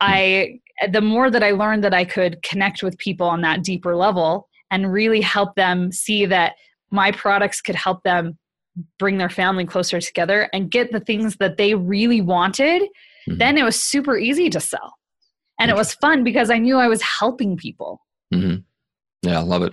I, 0.00 0.58
the 0.90 1.00
more 1.00 1.30
that 1.30 1.42
I 1.42 1.52
learned 1.52 1.84
that 1.84 1.94
I 1.94 2.04
could 2.04 2.42
connect 2.42 2.82
with 2.82 2.98
people 2.98 3.28
on 3.28 3.42
that 3.42 3.62
deeper 3.62 3.94
level 3.94 4.48
and 4.70 4.92
really 4.92 5.20
help 5.20 5.54
them 5.54 5.92
see 5.92 6.26
that 6.26 6.54
my 6.90 7.10
products 7.10 7.60
could 7.60 7.74
help 7.74 8.02
them 8.02 8.38
bring 8.98 9.18
their 9.18 9.30
family 9.30 9.64
closer 9.64 10.00
together 10.00 10.48
and 10.52 10.70
get 10.70 10.92
the 10.92 11.00
things 11.00 11.36
that 11.36 11.56
they 11.56 11.74
really 11.74 12.20
wanted, 12.20 12.82
mm-hmm. 12.82 13.38
then 13.38 13.56
it 13.56 13.62
was 13.62 13.80
super 13.80 14.16
easy 14.16 14.50
to 14.50 14.60
sell. 14.60 14.94
And 15.60 15.70
it 15.70 15.76
was 15.76 15.94
fun 15.94 16.24
because 16.24 16.50
I 16.50 16.58
knew 16.58 16.76
I 16.76 16.88
was 16.88 17.00
helping 17.00 17.56
people. 17.56 18.00
Mm-hmm. 18.32 18.56
Yeah, 19.22 19.38
I 19.38 19.42
love 19.42 19.62
it. 19.62 19.72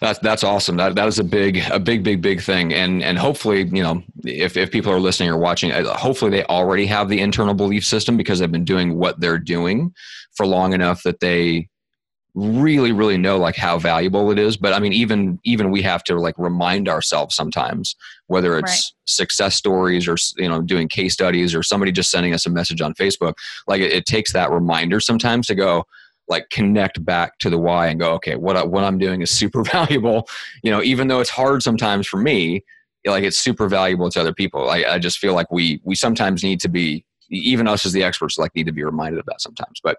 That's 0.00 0.18
that's 0.20 0.42
awesome. 0.42 0.76
That 0.78 0.94
that 0.94 1.06
is 1.06 1.18
a 1.18 1.24
big 1.24 1.58
a 1.70 1.78
big 1.78 2.02
big 2.02 2.22
big 2.22 2.40
thing. 2.40 2.72
And 2.72 3.02
and 3.02 3.18
hopefully, 3.18 3.64
you 3.64 3.82
know, 3.82 4.02
if 4.24 4.56
if 4.56 4.70
people 4.70 4.90
are 4.90 5.00
listening 5.00 5.28
or 5.28 5.36
watching, 5.36 5.70
uh, 5.70 5.94
hopefully 5.94 6.30
they 6.30 6.44
already 6.44 6.86
have 6.86 7.08
the 7.08 7.20
internal 7.20 7.52
belief 7.52 7.84
system 7.84 8.16
because 8.16 8.38
they've 8.38 8.50
been 8.50 8.64
doing 8.64 8.96
what 8.96 9.20
they're 9.20 9.38
doing 9.38 9.92
for 10.34 10.46
long 10.46 10.72
enough 10.72 11.02
that 11.02 11.20
they 11.20 11.68
really 12.36 12.92
really 12.92 13.16
know 13.16 13.38
like 13.38 13.56
how 13.56 13.78
valuable 13.78 14.30
it 14.30 14.38
is 14.38 14.58
but 14.58 14.74
i 14.74 14.78
mean 14.78 14.92
even 14.92 15.40
even 15.44 15.70
we 15.70 15.80
have 15.80 16.04
to 16.04 16.20
like 16.20 16.34
remind 16.36 16.86
ourselves 16.86 17.34
sometimes 17.34 17.96
whether 18.26 18.58
it's 18.58 18.70
right. 18.70 18.92
success 19.06 19.54
stories 19.54 20.06
or 20.06 20.16
you 20.36 20.46
know 20.46 20.60
doing 20.60 20.86
case 20.86 21.14
studies 21.14 21.54
or 21.54 21.62
somebody 21.62 21.90
just 21.90 22.10
sending 22.10 22.34
us 22.34 22.44
a 22.44 22.50
message 22.50 22.82
on 22.82 22.92
facebook 22.92 23.32
like 23.66 23.80
it, 23.80 23.90
it 23.90 24.04
takes 24.04 24.34
that 24.34 24.50
reminder 24.50 25.00
sometimes 25.00 25.46
to 25.46 25.54
go 25.54 25.82
like 26.28 26.50
connect 26.50 27.02
back 27.06 27.38
to 27.38 27.48
the 27.48 27.56
why 27.56 27.86
and 27.86 28.00
go 28.00 28.12
okay 28.12 28.36
what, 28.36 28.54
I, 28.54 28.64
what 28.64 28.84
i'm 28.84 28.98
doing 28.98 29.22
is 29.22 29.30
super 29.30 29.62
valuable 29.72 30.28
you 30.62 30.70
know 30.70 30.82
even 30.82 31.08
though 31.08 31.20
it's 31.20 31.30
hard 31.30 31.62
sometimes 31.62 32.06
for 32.06 32.18
me 32.18 32.62
like 33.06 33.24
it's 33.24 33.38
super 33.38 33.66
valuable 33.66 34.10
to 34.10 34.20
other 34.20 34.34
people 34.34 34.68
I, 34.68 34.84
I 34.84 34.98
just 34.98 35.18
feel 35.18 35.32
like 35.32 35.50
we 35.50 35.80
we 35.84 35.94
sometimes 35.94 36.42
need 36.42 36.60
to 36.60 36.68
be 36.68 37.06
even 37.30 37.68
us 37.68 37.86
as 37.86 37.92
the 37.92 38.02
experts 38.02 38.38
like 38.38 38.54
need 38.54 38.66
to 38.66 38.72
be 38.72 38.84
reminded 38.84 39.18
of 39.18 39.26
that 39.26 39.40
sometimes 39.40 39.80
but 39.82 39.98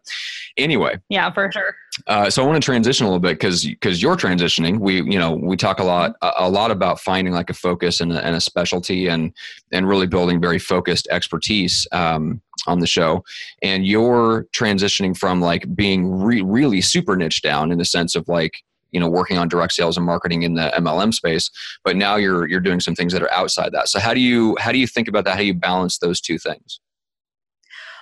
anyway 0.57 0.95
yeah 1.09 1.31
for 1.31 1.51
sure. 1.51 1.75
uh, 2.07 2.29
so 2.29 2.43
i 2.43 2.45
want 2.45 2.61
to 2.61 2.65
transition 2.65 3.05
a 3.05 3.09
little 3.09 3.19
bit 3.19 3.39
because 3.39 3.65
because 3.79 4.01
you're 4.01 4.15
transitioning. 4.15 4.79
We 4.79 5.01
you 5.01 5.19
know 5.19 5.33
we 5.33 5.55
talk 5.55 5.79
a 5.79 5.83
lot 5.83 6.15
a, 6.21 6.31
a 6.39 6.49
lot 6.49 6.71
about 6.71 6.99
finding 6.99 7.33
like 7.33 7.49
a 7.49 7.53
focus 7.53 8.01
and 8.01 8.11
a, 8.11 8.25
and 8.25 8.35
a, 8.35 8.41
specialty 8.41 9.07
and 9.07 9.33
and 9.71 9.87
really 9.87 10.07
building 10.07 10.41
very 10.41 10.59
focused 10.59 11.07
expertise 11.11 11.87
um, 11.91 12.41
on 12.65 12.79
the 12.79 12.87
show. 12.87 13.23
And 13.61 13.85
you're 13.85 14.45
transitioning 14.53 15.17
from 15.17 15.41
like 15.41 15.73
being 15.75 16.09
re- 16.11 16.41
really 16.41 16.81
super 16.81 17.15
niche 17.15 17.41
down 17.41 17.71
in 17.71 17.77
the 17.77 17.85
sense 17.85 18.15
of 18.15 18.27
like 18.27 18.63
you 18.91 18.99
know 18.99 19.09
working 19.09 19.37
on 19.37 19.47
direct 19.47 19.73
sales 19.73 19.97
and 19.97 20.05
marketing 20.05 20.43
in 20.43 20.55
the 20.55 20.71
MLM 20.77 21.13
space 21.13 21.49
but 21.83 21.95
now 21.95 22.15
you're 22.15 22.47
you're 22.47 22.61
doing 22.61 22.79
some 22.79 22.95
things 22.95 23.13
that 23.13 23.21
are 23.21 23.31
outside 23.31 23.71
that. 23.73 23.89
So 23.89 23.99
how 23.99 24.13
do 24.13 24.19
you 24.19 24.57
how 24.59 24.71
do 24.71 24.79
you 24.79 24.87
think 24.87 25.07
about 25.07 25.25
that? 25.25 25.31
How 25.31 25.39
do 25.39 25.45
you 25.45 25.53
balance 25.53 25.99
those 25.99 26.21
two 26.21 26.37
things 26.37 26.79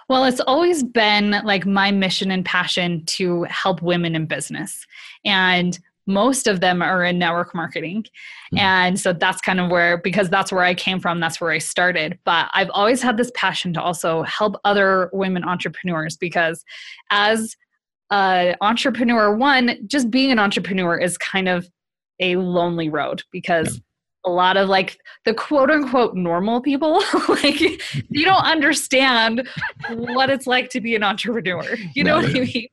well, 0.07 0.25
it's 0.25 0.41
always 0.41 0.83
been 0.83 1.31
like 1.43 1.65
my 1.65 1.91
mission 1.91 2.31
and 2.31 2.45
passion 2.45 3.03
to 3.05 3.43
help 3.43 3.81
women 3.81 4.15
in 4.15 4.25
business. 4.25 4.85
And 5.24 5.77
most 6.07 6.45
of 6.45 6.59
them 6.59 6.81
are 6.81 7.03
in 7.03 7.17
network 7.17 7.55
marketing. 7.55 8.03
Mm-hmm. 8.03 8.57
And 8.59 9.00
so 9.00 9.13
that's 9.13 9.41
kind 9.41 9.59
of 9.59 9.71
where, 9.71 9.97
because 9.97 10.29
that's 10.29 10.51
where 10.51 10.63
I 10.63 10.75
came 10.75 11.00
from, 11.00 11.19
that's 11.19 11.41
where 11.41 11.51
I 11.51 11.57
started. 11.57 12.19
But 12.25 12.50
I've 12.53 12.69
always 12.69 13.01
had 13.01 13.17
this 13.17 13.31
passion 13.33 13.74
to 13.74 13.81
also 13.81 14.24
help 14.24 14.55
other 14.63 15.09
women 15.13 15.43
entrepreneurs 15.43 16.15
because 16.17 16.63
as 17.09 17.55
an 18.12 18.55
entrepreneur, 18.62 19.35
one, 19.35 19.79
just 19.88 20.12
being 20.12 20.31
an 20.31 20.38
entrepreneur 20.38 20.97
is 20.97 21.17
kind 21.17 21.50
of 21.50 21.67
a 22.19 22.35
lonely 22.35 22.89
road 22.89 23.24
because 23.31 23.81
a 24.25 24.29
lot 24.29 24.58
of 24.58 24.70
like 24.70 24.98
the 25.25 25.33
quote 25.33 25.70
unquote 25.70 26.16
normal 26.16 26.61
people. 26.61 27.01
Like 27.29 27.59
you 27.59 28.25
don't 28.25 28.46
understand 28.46 29.48
what 29.90 30.29
it's 30.29 30.48
like 30.48 30.70
to 30.70 30.81
be 30.81 30.96
an 30.96 31.03
entrepreneur. 31.03 31.64
You 31.94 32.03
know 32.03 32.18
what 32.18 32.29
i 32.29 32.40
mean? 32.40 32.68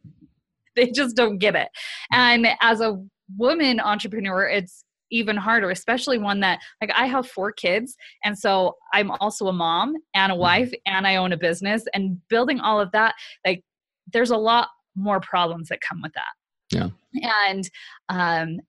They 0.76 0.90
just 0.90 1.16
don't 1.16 1.38
get 1.38 1.54
it. 1.54 1.68
And 2.12 2.46
as 2.60 2.80
a 2.80 3.02
woman 3.36 3.80
entrepreneur 3.80 4.46
it's 4.46 4.84
even 5.10 5.36
harder 5.36 5.70
especially 5.70 6.18
one 6.18 6.40
that 6.40 6.58
like 6.80 6.90
i 6.94 7.06
have 7.06 7.26
four 7.26 7.50
kids 7.50 7.96
and 8.24 8.38
so 8.38 8.74
i'm 8.92 9.10
also 9.10 9.46
a 9.46 9.52
mom 9.52 9.94
and 10.14 10.32
a 10.32 10.34
mm-hmm. 10.34 10.42
wife 10.42 10.72
and 10.84 11.06
i 11.06 11.16
own 11.16 11.32
a 11.32 11.36
business 11.36 11.84
and 11.94 12.18
building 12.28 12.60
all 12.60 12.78
of 12.78 12.90
that 12.92 13.14
like 13.46 13.62
there's 14.12 14.30
a 14.30 14.36
lot 14.36 14.68
more 14.96 15.20
problems 15.20 15.68
that 15.68 15.80
come 15.80 16.02
with 16.02 16.12
that. 16.14 16.32
Yeah. 16.70 16.88
And 17.46 17.68
um 18.08 18.60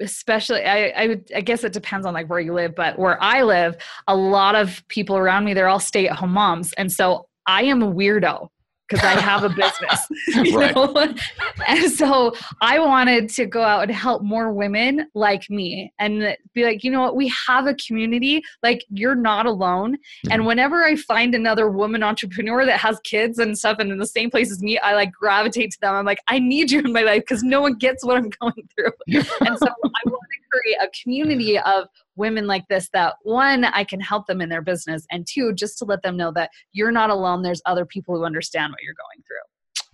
especially 0.00 0.64
I, 0.64 0.88
I 0.88 1.06
would 1.08 1.30
i 1.34 1.40
guess 1.40 1.64
it 1.64 1.72
depends 1.72 2.06
on 2.06 2.14
like 2.14 2.28
where 2.28 2.40
you 2.40 2.52
live 2.54 2.74
but 2.74 2.98
where 2.98 3.22
i 3.22 3.42
live 3.42 3.76
a 4.06 4.16
lot 4.16 4.54
of 4.54 4.82
people 4.88 5.16
around 5.16 5.44
me 5.44 5.54
they're 5.54 5.68
all 5.68 5.80
stay-at-home 5.80 6.32
moms 6.32 6.72
and 6.74 6.90
so 6.90 7.26
i 7.46 7.62
am 7.64 7.82
a 7.82 7.92
weirdo 7.92 8.48
because 8.88 9.04
I 9.04 9.20
have 9.20 9.44
a 9.44 9.48
business. 9.48 10.08
right. 10.54 11.20
And 11.66 11.90
so 11.90 12.34
I 12.60 12.78
wanted 12.78 13.28
to 13.30 13.46
go 13.46 13.62
out 13.62 13.82
and 13.84 13.92
help 13.92 14.22
more 14.22 14.52
women 14.52 15.08
like 15.14 15.48
me 15.50 15.92
and 15.98 16.36
be 16.54 16.64
like, 16.64 16.82
you 16.84 16.90
know 16.90 17.00
what, 17.00 17.16
we 17.16 17.32
have 17.46 17.66
a 17.66 17.74
community. 17.74 18.42
Like, 18.62 18.84
you're 18.90 19.14
not 19.14 19.46
alone. 19.46 19.94
Mm-hmm. 19.94 20.32
And 20.32 20.46
whenever 20.46 20.84
I 20.84 20.96
find 20.96 21.34
another 21.34 21.70
woman 21.70 22.02
entrepreneur 22.02 22.64
that 22.64 22.80
has 22.80 22.98
kids 23.00 23.38
and 23.38 23.56
stuff 23.58 23.78
and 23.78 23.90
in 23.90 23.98
the 23.98 24.06
same 24.06 24.30
place 24.30 24.50
as 24.50 24.62
me, 24.62 24.78
I 24.78 24.94
like 24.94 25.12
gravitate 25.12 25.72
to 25.72 25.80
them. 25.80 25.94
I'm 25.94 26.06
like, 26.06 26.20
I 26.28 26.38
need 26.38 26.70
you 26.70 26.80
in 26.80 26.92
my 26.92 27.02
life 27.02 27.22
because 27.22 27.42
no 27.42 27.60
one 27.60 27.74
gets 27.74 28.04
what 28.04 28.16
I'm 28.16 28.30
going 28.40 28.68
through. 28.74 28.92
and 29.08 29.24
so 29.58 29.66
I 29.66 30.00
want 30.06 30.27
create 30.50 30.76
a 30.80 30.88
community 31.02 31.58
of 31.58 31.88
women 32.16 32.46
like 32.46 32.66
this 32.68 32.88
that 32.92 33.14
one 33.22 33.64
i 33.64 33.84
can 33.84 34.00
help 34.00 34.26
them 34.26 34.40
in 34.40 34.48
their 34.48 34.62
business 34.62 35.06
and 35.10 35.26
two 35.26 35.52
just 35.52 35.78
to 35.78 35.84
let 35.84 36.02
them 36.02 36.16
know 36.16 36.32
that 36.32 36.50
you're 36.72 36.92
not 36.92 37.10
alone 37.10 37.42
there's 37.42 37.62
other 37.66 37.84
people 37.84 38.16
who 38.16 38.24
understand 38.24 38.72
what 38.72 38.82
you're 38.82 38.94
going 38.94 39.22
through 39.26 39.36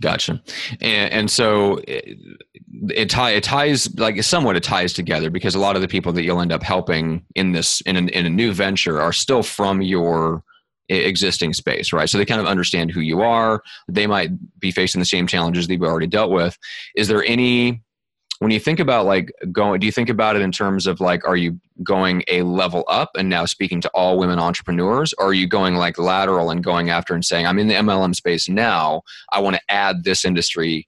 Gotcha, 0.02 0.42
and, 0.80 1.12
and 1.12 1.30
so 1.30 1.78
it, 1.86 2.18
it, 2.90 3.08
tie, 3.08 3.30
it 3.30 3.44
ties 3.44 3.96
like 3.96 4.20
somewhat 4.24 4.56
it 4.56 4.64
ties 4.64 4.92
together 4.92 5.30
because 5.30 5.54
a 5.54 5.60
lot 5.60 5.76
of 5.76 5.82
the 5.82 5.88
people 5.88 6.12
that 6.12 6.24
you'll 6.24 6.40
end 6.40 6.50
up 6.50 6.64
helping 6.64 7.24
in 7.36 7.52
this 7.52 7.80
in 7.82 7.96
a, 7.96 8.00
in 8.10 8.26
a 8.26 8.30
new 8.30 8.52
venture 8.52 9.00
are 9.00 9.12
still 9.12 9.44
from 9.44 9.82
your 9.82 10.42
existing 10.88 11.54
space, 11.54 11.92
right? 11.92 12.08
So 12.08 12.18
they 12.18 12.26
kind 12.26 12.40
of 12.40 12.46
understand 12.46 12.90
who 12.90 13.00
you 13.00 13.22
are. 13.22 13.62
They 13.88 14.06
might 14.06 14.30
be 14.58 14.70
facing 14.70 14.98
the 14.98 15.06
same 15.06 15.26
challenges 15.26 15.66
that 15.66 15.72
you've 15.72 15.82
already 15.82 16.06
dealt 16.06 16.30
with. 16.30 16.58
Is 16.96 17.08
there 17.08 17.24
any 17.24 17.83
when 18.44 18.50
you 18.50 18.60
think 18.60 18.78
about 18.78 19.06
like 19.06 19.32
going 19.50 19.80
do 19.80 19.86
you 19.86 19.92
think 19.92 20.10
about 20.10 20.36
it 20.36 20.42
in 20.42 20.52
terms 20.52 20.86
of 20.86 21.00
like 21.00 21.26
are 21.26 21.34
you 21.34 21.58
going 21.82 22.22
a 22.28 22.42
level 22.42 22.84
up 22.88 23.08
and 23.16 23.30
now 23.30 23.46
speaking 23.46 23.80
to 23.80 23.88
all 23.94 24.18
women 24.18 24.38
entrepreneurs? 24.38 25.14
Or 25.14 25.28
are 25.28 25.32
you 25.32 25.48
going 25.48 25.76
like 25.76 25.96
lateral 25.96 26.50
and 26.50 26.62
going 26.62 26.90
after 26.90 27.14
and 27.14 27.24
saying 27.24 27.46
i'm 27.46 27.58
in 27.58 27.68
the 27.68 27.74
mlm 27.74 28.14
space 28.14 28.46
now. 28.46 29.00
I 29.32 29.40
want 29.40 29.56
to 29.56 29.62
add 29.70 30.04
this 30.04 30.26
industry 30.26 30.86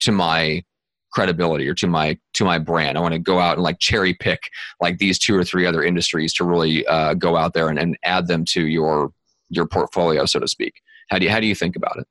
to 0.00 0.12
my 0.12 0.62
credibility 1.10 1.66
or 1.66 1.72
to 1.76 1.86
my 1.86 2.18
to 2.34 2.44
my 2.44 2.58
brand. 2.58 2.98
I 2.98 3.00
want 3.00 3.14
to 3.14 3.18
go 3.18 3.38
out 3.38 3.54
and 3.54 3.62
like 3.62 3.78
cherry 3.78 4.12
pick 4.12 4.40
like 4.82 4.98
these 4.98 5.18
two 5.18 5.34
or 5.34 5.44
three 5.44 5.64
other 5.64 5.82
industries 5.82 6.34
to 6.34 6.44
really 6.44 6.86
uh, 6.88 7.14
go 7.14 7.38
out 7.38 7.54
there 7.54 7.70
and, 7.70 7.78
and 7.78 7.96
add 8.04 8.26
them 8.26 8.44
to 8.50 8.66
your 8.66 9.12
your 9.48 9.66
portfolio 9.66 10.26
so 10.26 10.40
to 10.40 10.46
speak. 10.46 10.74
How 11.08 11.18
do 11.18 11.24
you 11.24 11.30
how 11.30 11.40
do 11.40 11.46
you 11.46 11.54
think 11.54 11.74
about 11.74 11.96
it? 11.96 12.06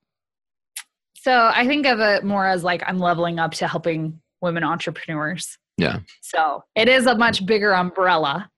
So 1.20 1.52
i 1.54 1.68
think 1.68 1.86
of 1.86 2.00
it 2.00 2.24
more 2.24 2.48
as 2.48 2.64
like 2.64 2.82
i'm 2.88 2.98
leveling 2.98 3.38
up 3.38 3.52
to 3.52 3.68
helping 3.68 4.20
women 4.42 4.64
entrepreneurs. 4.64 5.58
Yeah. 5.78 6.00
So 6.22 6.64
it 6.76 6.90
is 6.90 7.06
a 7.06 7.16
much 7.16 7.46
bigger 7.46 7.74
umbrella, 7.74 8.50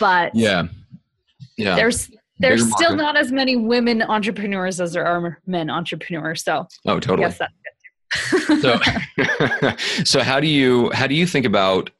but 0.00 0.34
yeah, 0.34 0.64
yeah. 1.56 1.76
There's 1.76 2.10
there's 2.38 2.64
bigger 2.64 2.76
still 2.76 2.90
market. 2.96 3.02
not 3.02 3.16
as 3.16 3.30
many 3.30 3.56
women 3.56 4.02
entrepreneurs 4.02 4.80
as 4.80 4.92
there 4.92 5.06
are 5.06 5.38
men 5.46 5.70
entrepreneurs. 5.70 6.42
So 6.42 6.66
oh, 6.86 6.98
totally. 6.98 7.30
so, 8.60 8.78
so 10.04 10.22
how 10.22 10.40
do 10.40 10.46
you 10.46 10.90
how 10.92 11.06
do 11.06 11.14
you 11.14 11.26
think 11.26 11.46
about 11.46 11.90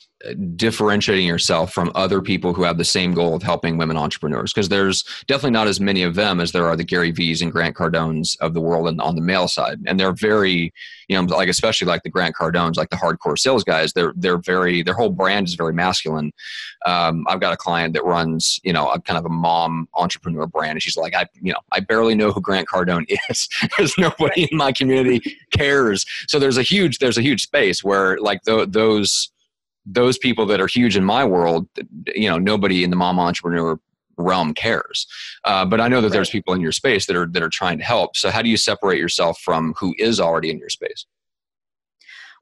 differentiating 0.57 1.27
yourself 1.27 1.73
from 1.73 1.91
other 1.95 2.21
people 2.21 2.55
who 2.55 2.63
have 2.63 2.79
the 2.79 2.85
same 2.85 3.15
goal 3.15 3.35
of 3.35 3.43
helping 3.43 3.77
women 3.77 3.97
entrepreneurs 3.97 4.53
because 4.53 4.69
there's 4.69 5.05
definitely 5.27 5.51
not 5.51 5.67
as 5.67 5.81
many 5.81 6.03
of 6.03 6.15
them 6.15 6.41
as 6.41 6.53
there 6.53 6.67
are 6.67 6.77
the 6.77 6.85
gary 6.85 7.11
v's 7.11 7.43
and 7.43 7.53
grant 7.53 7.77
cardones 7.77 8.39
of 8.41 8.55
the 8.55 8.61
world 8.61 8.89
and 8.89 9.01
on 9.01 9.15
the 9.15 9.21
male 9.21 9.49
side. 9.49 9.79
And 9.87 9.99
they're 9.99 10.13
very 10.13 10.73
you 11.09 11.17
know 11.17 11.23
like 11.37 11.49
especially 11.49 11.87
like 11.87 12.03
the 12.03 12.11
grant 12.11 12.35
cardones 12.35 12.77
like 12.77 12.91
the 12.91 12.97
hardcore 12.97 13.39
sales 13.39 13.65
guys 13.65 13.93
they're 13.93 14.15
they're 14.17 14.39
very 14.39 14.83
their 14.83 14.95
whole 14.95 15.11
brand 15.11 15.47
is 15.47 15.55
very 15.55 15.73
masculine. 15.73 16.33
Um, 16.87 17.25
i've 17.29 17.41
got 17.41 17.53
a 17.53 17.57
client 17.57 17.95
that 17.95 18.05
runs 18.05 18.61
you 18.65 18.73
know 18.73 18.91
a 18.91 19.01
kind 19.01 19.19
of 19.19 19.25
a 19.25 19.31
mom 19.31 19.89
entrepreneur 19.95 20.47
brand 20.47 20.73
and 20.73 20.83
she's 20.83 20.97
like 20.97 21.15
i 21.15 21.27
you 21.41 21.53
know 21.53 21.61
i 21.73 21.81
barely 21.81 22.15
know 22.15 22.31
who 22.31 22.41
grant 22.41 22.69
cardone 22.69 23.05
is 23.29 23.49
because 23.63 23.95
nobody 23.99 24.49
in 24.51 24.57
my 24.57 24.73
community 24.73 25.39
cares. 25.57 26.07
So 26.29 26.39
there's 26.39 26.59
a 26.59 26.63
huge 26.63 26.99
there's 26.99 27.19
a 27.19 27.23
huge 27.23 27.43
space 27.43 27.83
where 27.83 28.19
like 28.19 28.43
th- 28.43 28.69
those 28.71 29.31
those 29.87 30.19
people 30.19 30.47
that 30.47 30.61
are 30.61 30.67
huge 30.67 30.97
in 30.97 31.05
my 31.05 31.25
world, 31.25 31.69
you 32.15 32.29
know, 32.29 32.39
nobody 32.39 32.85
in 32.85 32.91
the 32.91 32.97
mom 32.97 33.19
entrepreneur 33.19 33.79
realm 34.17 34.55
cares. 34.55 35.07
Uh, 35.45 35.65
but 35.65 35.81
I 35.81 35.89
know 35.89 36.01
that 36.01 36.09
right. 36.09 36.13
there's 36.13 36.31
people 36.31 36.55
in 36.55 36.61
your 36.61 36.73
space 36.73 37.07
that 37.07 37.17
are 37.17 37.27
that 37.27 37.43
are 37.43 37.49
trying 37.49 37.79
to 37.79 37.85
help. 37.85 38.17
So 38.17 38.31
how 38.31 38.43
do 38.43 38.49
you 38.49 38.57
separate 38.57 38.99
yourself 38.99 39.39
from 39.41 39.75
who 39.79 39.95
is 39.99 40.21
already 40.21 40.51
in 40.51 40.59
your 40.59 40.69
space? 40.69 41.07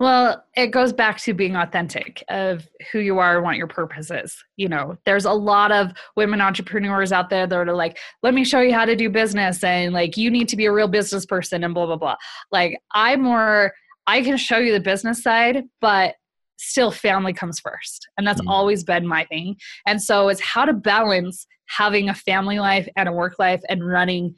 Well, 0.01 0.45
it 0.57 0.69
goes 0.69 0.93
back 0.93 1.19
to 1.21 1.35
being 1.35 1.55
authentic 1.55 2.25
of 2.29 2.69
who 2.91 2.99
you 2.99 3.21
are 3.21 3.37
and 3.37 3.45
what 3.45 3.57
your 3.57 3.69
purpose 3.69 4.11
is. 4.11 4.37
You 4.57 4.69
know, 4.69 4.97
there's 5.07 5.27
a 5.27 5.33
lot 5.33 5.71
of 5.71 5.93
women 6.17 6.41
entrepreneurs 6.41 7.13
out 7.13 7.31
there 7.31 7.47
that 7.47 7.69
are 7.69 7.73
like, 7.73 7.99
let 8.23 8.35
me 8.35 8.45
show 8.45 8.61
you 8.61 8.73
how 8.73 8.85
to 8.85 8.97
do 8.97 9.09
business 9.09 9.63
and 9.63 9.95
like 9.95 10.17
you 10.17 10.29
need 10.31 10.49
to 10.49 10.57
be 10.57 10.67
a 10.67 10.73
real 10.73 10.89
business 10.89 11.25
person 11.25 11.63
and 11.63 11.73
blah 11.73 11.87
blah 11.87 11.97
blah. 11.97 12.17
Like 12.51 12.79
I'm 12.95 13.23
more 13.23 13.73
I 14.07 14.23
can 14.23 14.37
show 14.37 14.59
you 14.59 14.73
the 14.73 14.81
business 14.81 15.23
side, 15.23 15.63
but 15.81 16.17
still 16.57 16.91
family 16.91 17.33
comes 17.33 17.61
first. 17.61 18.07
And 18.17 18.27
that's 18.27 18.41
mm-hmm. 18.41 18.49
always 18.49 18.85
been 18.85 19.07
my 19.07 19.25
thing. 19.25 19.57
And 19.87 20.03
so 20.03 20.29
it's 20.29 20.41
how 20.41 20.65
to 20.65 20.73
balance 20.73 21.47
having 21.67 22.09
a 22.09 22.15
family 22.15 22.59
life 22.59 22.89
and 22.97 23.09
a 23.09 23.13
work 23.13 23.35
life 23.39 23.63
and 23.69 23.87
running 23.87 24.35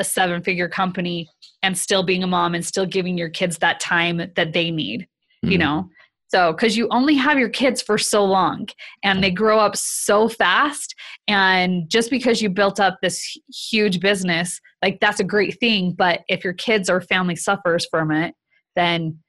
a 0.00 0.04
seven 0.04 0.42
figure 0.42 0.68
company 0.68 1.28
and 1.62 1.78
still 1.78 2.02
being 2.02 2.22
a 2.22 2.26
mom 2.26 2.54
and 2.54 2.64
still 2.64 2.86
giving 2.86 3.16
your 3.16 3.30
kids 3.30 3.58
that 3.58 3.80
time 3.80 4.20
that 4.34 4.52
they 4.52 4.70
need, 4.70 5.02
mm-hmm. 5.02 5.52
you 5.52 5.58
know? 5.58 5.88
So, 6.28 6.52
because 6.52 6.76
you 6.76 6.88
only 6.90 7.14
have 7.14 7.38
your 7.38 7.48
kids 7.48 7.80
for 7.80 7.96
so 7.96 8.24
long 8.24 8.66
and 9.04 9.22
they 9.22 9.30
grow 9.30 9.60
up 9.60 9.76
so 9.76 10.28
fast. 10.28 10.94
And 11.28 11.88
just 11.88 12.10
because 12.10 12.42
you 12.42 12.50
built 12.50 12.80
up 12.80 12.98
this 13.00 13.38
huge 13.70 14.00
business, 14.00 14.58
like 14.82 14.98
that's 15.00 15.20
a 15.20 15.24
great 15.24 15.60
thing. 15.60 15.94
But 15.96 16.22
if 16.28 16.42
your 16.42 16.54
kids 16.54 16.90
or 16.90 17.00
family 17.00 17.36
suffers 17.36 17.86
from 17.88 18.10
it, 18.10 18.34
then 18.74 19.20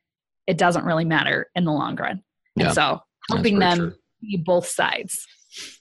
it 0.47 0.58
doesn't 0.58 0.86
really 0.86 1.05
matter 1.05 1.49
in 1.55 1.65
the 1.65 1.71
long 1.71 1.95
run. 1.95 2.21
Yeah, 2.55 2.67
and 2.67 2.75
so 2.75 2.99
helping 3.29 3.60
them 3.60 3.77
true. 3.77 3.93
be 4.21 4.38
both 4.38 4.67
sides. 4.67 5.25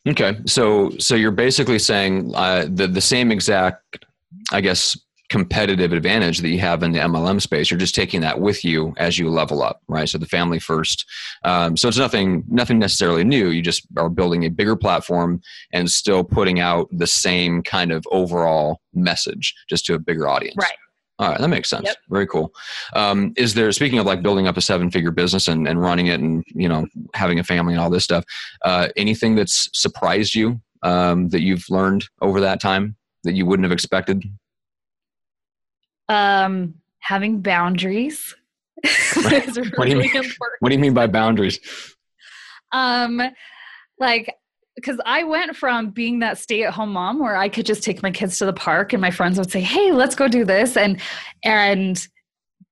Okay, 0.09 0.39
so 0.47 0.91
so 0.99 1.15
you're 1.15 1.31
basically 1.31 1.79
saying 1.79 2.33
uh, 2.35 2.67
the 2.69 2.87
the 2.87 3.01
same 3.01 3.31
exact, 3.31 4.05
I 4.53 4.61
guess, 4.61 4.97
competitive 5.31 5.93
advantage 5.93 6.39
that 6.39 6.49
you 6.49 6.59
have 6.59 6.83
in 6.83 6.93
the 6.93 6.99
MLM 6.99 7.41
space. 7.41 7.71
You're 7.71 7.81
just 7.81 7.95
taking 7.95 8.21
that 8.21 8.41
with 8.41 8.65
you 8.65 8.95
as 8.99 9.19
you 9.19 9.31
level 9.31 9.63
up, 9.63 9.81
right? 9.89 10.09
So 10.09 10.19
the 10.19 10.27
family 10.27 10.59
first. 10.59 11.05
Um, 11.43 11.77
so 11.77 11.89
it's 11.89 11.99
nothing 11.99 12.45
nothing 12.49 12.79
necessarily 12.79 13.25
new. 13.25 13.49
You 13.49 13.63
just 13.63 13.87
are 13.97 14.09
building 14.09 14.45
a 14.45 14.49
bigger 14.49 14.77
platform 14.77 15.41
and 15.73 15.91
still 15.91 16.23
putting 16.23 16.61
out 16.61 16.89
the 16.93 17.07
same 17.07 17.63
kind 17.63 17.91
of 17.91 18.07
overall 18.13 18.81
message, 18.93 19.55
just 19.69 19.87
to 19.87 19.95
a 19.95 19.99
bigger 19.99 20.29
audience. 20.29 20.57
Right. 20.57 20.77
All 21.19 21.29
right, 21.31 21.41
that 21.41 21.49
makes 21.49 21.71
sense. 21.71 21.85
Yep. 21.87 21.97
Very 22.11 22.27
cool. 22.27 22.53
Um, 22.95 23.33
is 23.37 23.55
there 23.55 23.71
speaking 23.71 24.01
of 24.01 24.07
like 24.07 24.23
building 24.23 24.49
up 24.49 24.57
a 24.57 24.61
seven-figure 24.61 25.13
business 25.13 25.47
and, 25.47 25.69
and 25.69 25.81
running 25.81 26.09
it, 26.09 26.21
and 26.21 26.45
you 26.49 26.69
know 26.69 26.87
having 27.15 27.39
a 27.39 27.45
family 27.45 27.75
and 27.75 27.81
all 27.81 27.91
this 27.91 28.05
stuff? 28.05 28.25
Uh, 28.65 28.89
anything 28.97 29.37
that's 29.37 29.69
surprised 29.73 30.35
you 30.35 30.61
um, 30.83 31.29
that 31.29 31.43
you've 31.43 31.65
learned 31.71 32.05
over 32.21 32.41
that 32.41 32.61
time 32.61 32.97
that 33.23 33.35
you 33.35 33.47
wouldn't 33.47 33.65
have 33.65 33.73
expected? 33.73 34.25
Um, 36.09 36.75
having 36.99 37.41
boundaries. 37.41 38.35
Really 39.17 39.71
what, 39.77 39.85
do 39.87 39.91
you 39.93 39.97
mean, 39.97 40.17
important. 40.17 40.57
what 40.59 40.69
do 40.69 40.75
you 40.75 40.81
mean 40.81 40.93
by 40.93 41.07
boundaries? 41.07 41.59
Um, 42.73 43.23
like 43.99 44.35
because 44.77 44.99
I 45.07 45.23
went 45.23 45.57
from 45.57 45.91
being 45.91 46.19
that 46.21 46.39
stay 46.39 46.65
at 46.65 46.73
home 46.73 46.93
mom 46.93 47.19
where 47.19 47.37
I 47.37 47.49
could 47.49 47.67
just 47.67 47.83
take 47.83 48.03
my 48.03 48.11
kids 48.11 48.39
to 48.39 48.47
the 48.47 48.53
park 48.53 48.93
and 48.93 49.01
my 49.01 49.11
friends 49.11 49.39
would 49.39 49.51
say, 49.51 49.61
"Hey, 49.61 49.93
let's 49.93 50.15
go 50.15 50.29
do 50.29 50.45
this." 50.45 50.77
And 50.77 51.01
and 51.45 52.07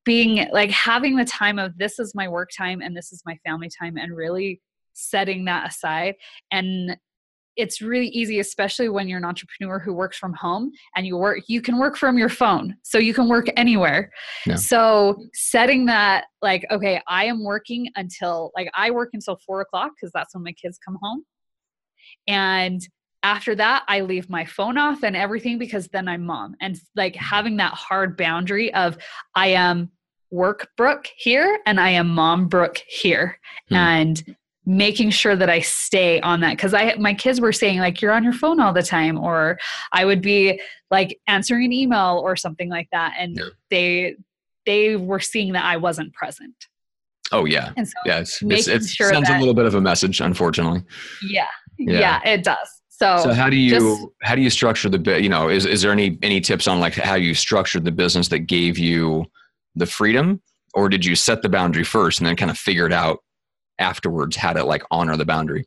being 0.05 0.49
like 0.53 0.71
having 0.71 1.17
the 1.17 1.25
time 1.25 1.59
of 1.59 1.77
this 1.79 1.99
is 1.99 2.15
my 2.15 2.29
work 2.29 2.51
time 2.57 2.81
and 2.81 2.97
this 2.97 3.13
is 3.13 3.23
my 3.25 3.37
family 3.45 3.71
time 3.81 3.97
and 3.97 4.17
really 4.17 4.61
setting 4.95 5.45
that 5.45 5.71
aside 5.71 6.15
and 6.51 6.97
it's 7.57 7.83
really 7.83 8.09
easy 8.09 8.41
especially 8.41 8.89
when 8.89 9.09
you're 9.09 9.19
an 9.19 9.25
entrepreneur 9.25 9.79
who 9.79 9.93
works 9.93 10.17
from 10.17 10.33
home 10.35 10.71
and 10.97 11.07
you 11.07 11.17
work 11.17 11.41
you 11.49 11.61
can 11.61 11.79
work 11.79 11.97
from 11.97 12.19
your 12.19 12.29
phone 12.29 12.75
so 12.83 12.99
you 12.99 13.15
can 13.15 13.29
work 13.29 13.47
anywhere 13.57 14.11
yeah. 14.47 14.55
so 14.55 15.17
setting 15.35 15.87
that 15.87 16.25
like 16.41 16.67
okay 16.71 17.01
i 17.09 17.25
am 17.25 17.45
working 17.45 17.89
until 17.97 18.51
like 18.57 18.71
i 18.75 18.91
work 18.91 19.11
until 19.13 19.39
four 19.47 19.61
o'clock 19.61 19.93
because 19.97 20.13
that's 20.13 20.35
when 20.35 20.43
my 20.43 20.53
kids 20.53 20.79
come 20.85 20.99
home 21.03 21.23
and 22.27 22.81
after 23.23 23.55
that, 23.55 23.85
I 23.87 24.01
leave 24.01 24.29
my 24.29 24.45
phone 24.45 24.77
off 24.77 25.05
and 25.05 25.17
everything 25.17 25.59
because 25.59 25.89
then 25.89 26.09
I'm 26.09 26.25
mom. 26.25 26.57
And 26.61 26.79
like 26.97 27.15
having 27.15 27.57
that 27.59 27.73
hard 27.73 28.17
boundary 28.17 28.75
of 28.75 28.99
I 29.35 29.49
am 29.49 29.91
work 30.31 30.69
Brooke 30.77 31.07
here 31.17 31.61
and 31.67 31.79
I 31.79 31.91
am 31.91 32.09
mom 32.09 32.49
Brooke 32.49 32.83
here. 32.89 33.39
Hmm. 33.69 33.75
And 33.75 34.37
making 34.65 35.11
sure 35.11 35.35
that 35.35 35.51
I 35.51 35.61
stay 35.61 36.21
on 36.21 36.41
that 36.41 36.53
because 36.53 36.73
I 36.73 36.95
my 36.95 37.15
kids 37.15 37.41
were 37.41 37.53
saying 37.53 37.81
like 37.81 38.01
you're 38.01 38.13
on 38.13 38.23
your 38.23 38.33
phone 38.33 38.61
all 38.61 38.73
the 38.73 38.83
time 38.83 39.19
or 39.19 39.59
I 39.93 40.05
would 40.05 40.23
be 40.23 40.61
like 40.89 41.19
answering 41.27 41.65
an 41.65 41.73
email 41.73 42.21
or 42.23 42.37
something 42.37 42.69
like 42.69 42.87
that 42.93 43.15
and 43.19 43.37
yeah. 43.37 43.45
they 43.71 44.15
they 44.65 44.95
were 44.95 45.19
seeing 45.19 45.53
that 45.55 45.65
I 45.65 45.79
wasn't 45.79 46.15
present. 46.15 46.55
Oh 47.33 47.47
yeah, 47.47 47.73
so 47.75 47.93
yeah. 48.05 48.19
It's, 48.21 48.43
it's, 48.43 48.69
it 48.69 48.85
sure 48.85 49.09
sends 49.09 49.29
that, 49.29 49.39
a 49.39 49.41
little 49.41 49.55
bit 49.55 49.65
of 49.65 49.75
a 49.75 49.81
message, 49.81 50.21
unfortunately. 50.21 50.85
Yeah, 51.23 51.47
yeah, 51.79 51.99
yeah 51.99 52.29
it 52.29 52.45
does. 52.45 52.69
So, 52.89 53.19
so 53.19 53.33
how 53.33 53.51
do 53.51 53.57
you 53.57 53.71
just, 53.71 54.07
how 54.23 54.35
do 54.35 54.43
you 54.43 54.51
structure 54.51 54.89
the 54.89 55.21
you 55.21 55.29
know 55.29 55.49
is 55.49 55.67
is 55.67 55.83
there 55.83 55.91
any 55.91 56.19
any 56.23 56.41
tips 56.41 56.69
on 56.69 56.79
like 56.79 56.95
how 56.95 57.15
you 57.15 57.35
structured 57.35 57.85
the 57.85 57.91
business 57.91 58.29
that 58.29 58.41
gave 58.41 58.79
you 58.79 59.25
the 59.75 59.87
freedom, 59.87 60.41
or 60.75 60.89
did 60.89 61.05
you 61.05 61.17
set 61.17 61.43
the 61.43 61.49
boundary 61.49 61.85
first 61.85 62.21
and 62.21 62.27
then 62.27 62.37
kind 62.37 62.51
of 62.51 62.59
figure 62.59 62.87
it 62.87 62.93
out 62.93 63.19
afterwards 63.79 64.37
how 64.37 64.53
to 64.53 64.65
like 64.65 64.83
honor 64.91 65.17
the 65.17 65.25
boundary? 65.25 65.67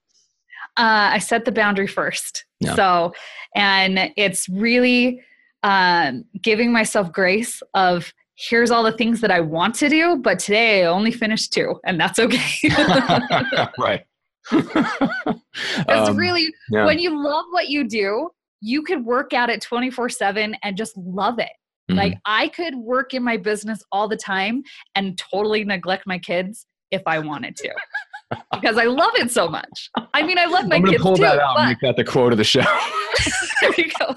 Uh, 0.77 1.11
I 1.13 1.19
set 1.19 1.45
the 1.45 1.51
boundary 1.51 1.87
first. 1.87 2.45
Yeah. 2.59 2.75
So, 2.75 3.13
and 3.55 4.11
it's 4.17 4.47
really 4.49 5.21
um, 5.63 6.25
giving 6.41 6.71
myself 6.71 7.11
grace 7.11 7.61
of 7.73 8.13
here's 8.35 8.71
all 8.71 8.83
the 8.83 8.91
things 8.91 9.21
that 9.21 9.31
I 9.31 9.39
want 9.39 9.75
to 9.75 9.89
do, 9.89 10.17
but 10.17 10.39
today 10.39 10.83
I 10.83 10.87
only 10.87 11.11
finished 11.11 11.53
two, 11.53 11.79
and 11.85 11.99
that's 11.99 12.19
okay. 12.19 12.69
right. 13.79 14.05
It's 15.87 16.09
um, 16.09 16.17
really 16.17 16.53
yeah. 16.69 16.85
when 16.85 16.99
you 16.99 17.21
love 17.23 17.45
what 17.51 17.69
you 17.69 17.87
do, 17.87 18.29
you 18.61 18.81
could 18.83 19.05
work 19.05 19.33
at 19.33 19.49
it 19.49 19.61
24 19.61 20.09
7 20.09 20.55
and 20.63 20.77
just 20.77 20.97
love 20.97 21.39
it. 21.39 21.49
Mm-hmm. 21.89 21.97
Like 21.97 22.17
I 22.25 22.49
could 22.49 22.75
work 22.75 23.13
in 23.13 23.23
my 23.23 23.37
business 23.37 23.81
all 23.91 24.07
the 24.07 24.17
time 24.17 24.63
and 24.95 25.17
totally 25.17 25.63
neglect 25.63 26.03
my 26.07 26.19
kids 26.19 26.65
if 26.91 27.01
I 27.05 27.19
wanted 27.19 27.55
to. 27.57 27.69
because 28.51 28.77
I 28.77 28.85
love 28.85 29.13
it 29.15 29.31
so 29.31 29.47
much. 29.47 29.91
I 30.13 30.23
mean, 30.23 30.37
I 30.37 30.45
love 30.45 30.67
my 30.67 30.77
I'm 30.77 30.81
gonna 30.81 30.93
kids 30.93 31.03
pull 31.03 31.15
too, 31.15 31.23
that 31.23 31.39
out 31.39 31.59
and 31.59 31.69
make 31.69 31.79
that 31.81 31.95
the 31.95 32.03
quote 32.03 32.31
of 32.31 32.37
the 32.37 32.43
show. 32.43 32.61
there 33.61 33.71
you 33.77 33.91
go. 33.99 34.15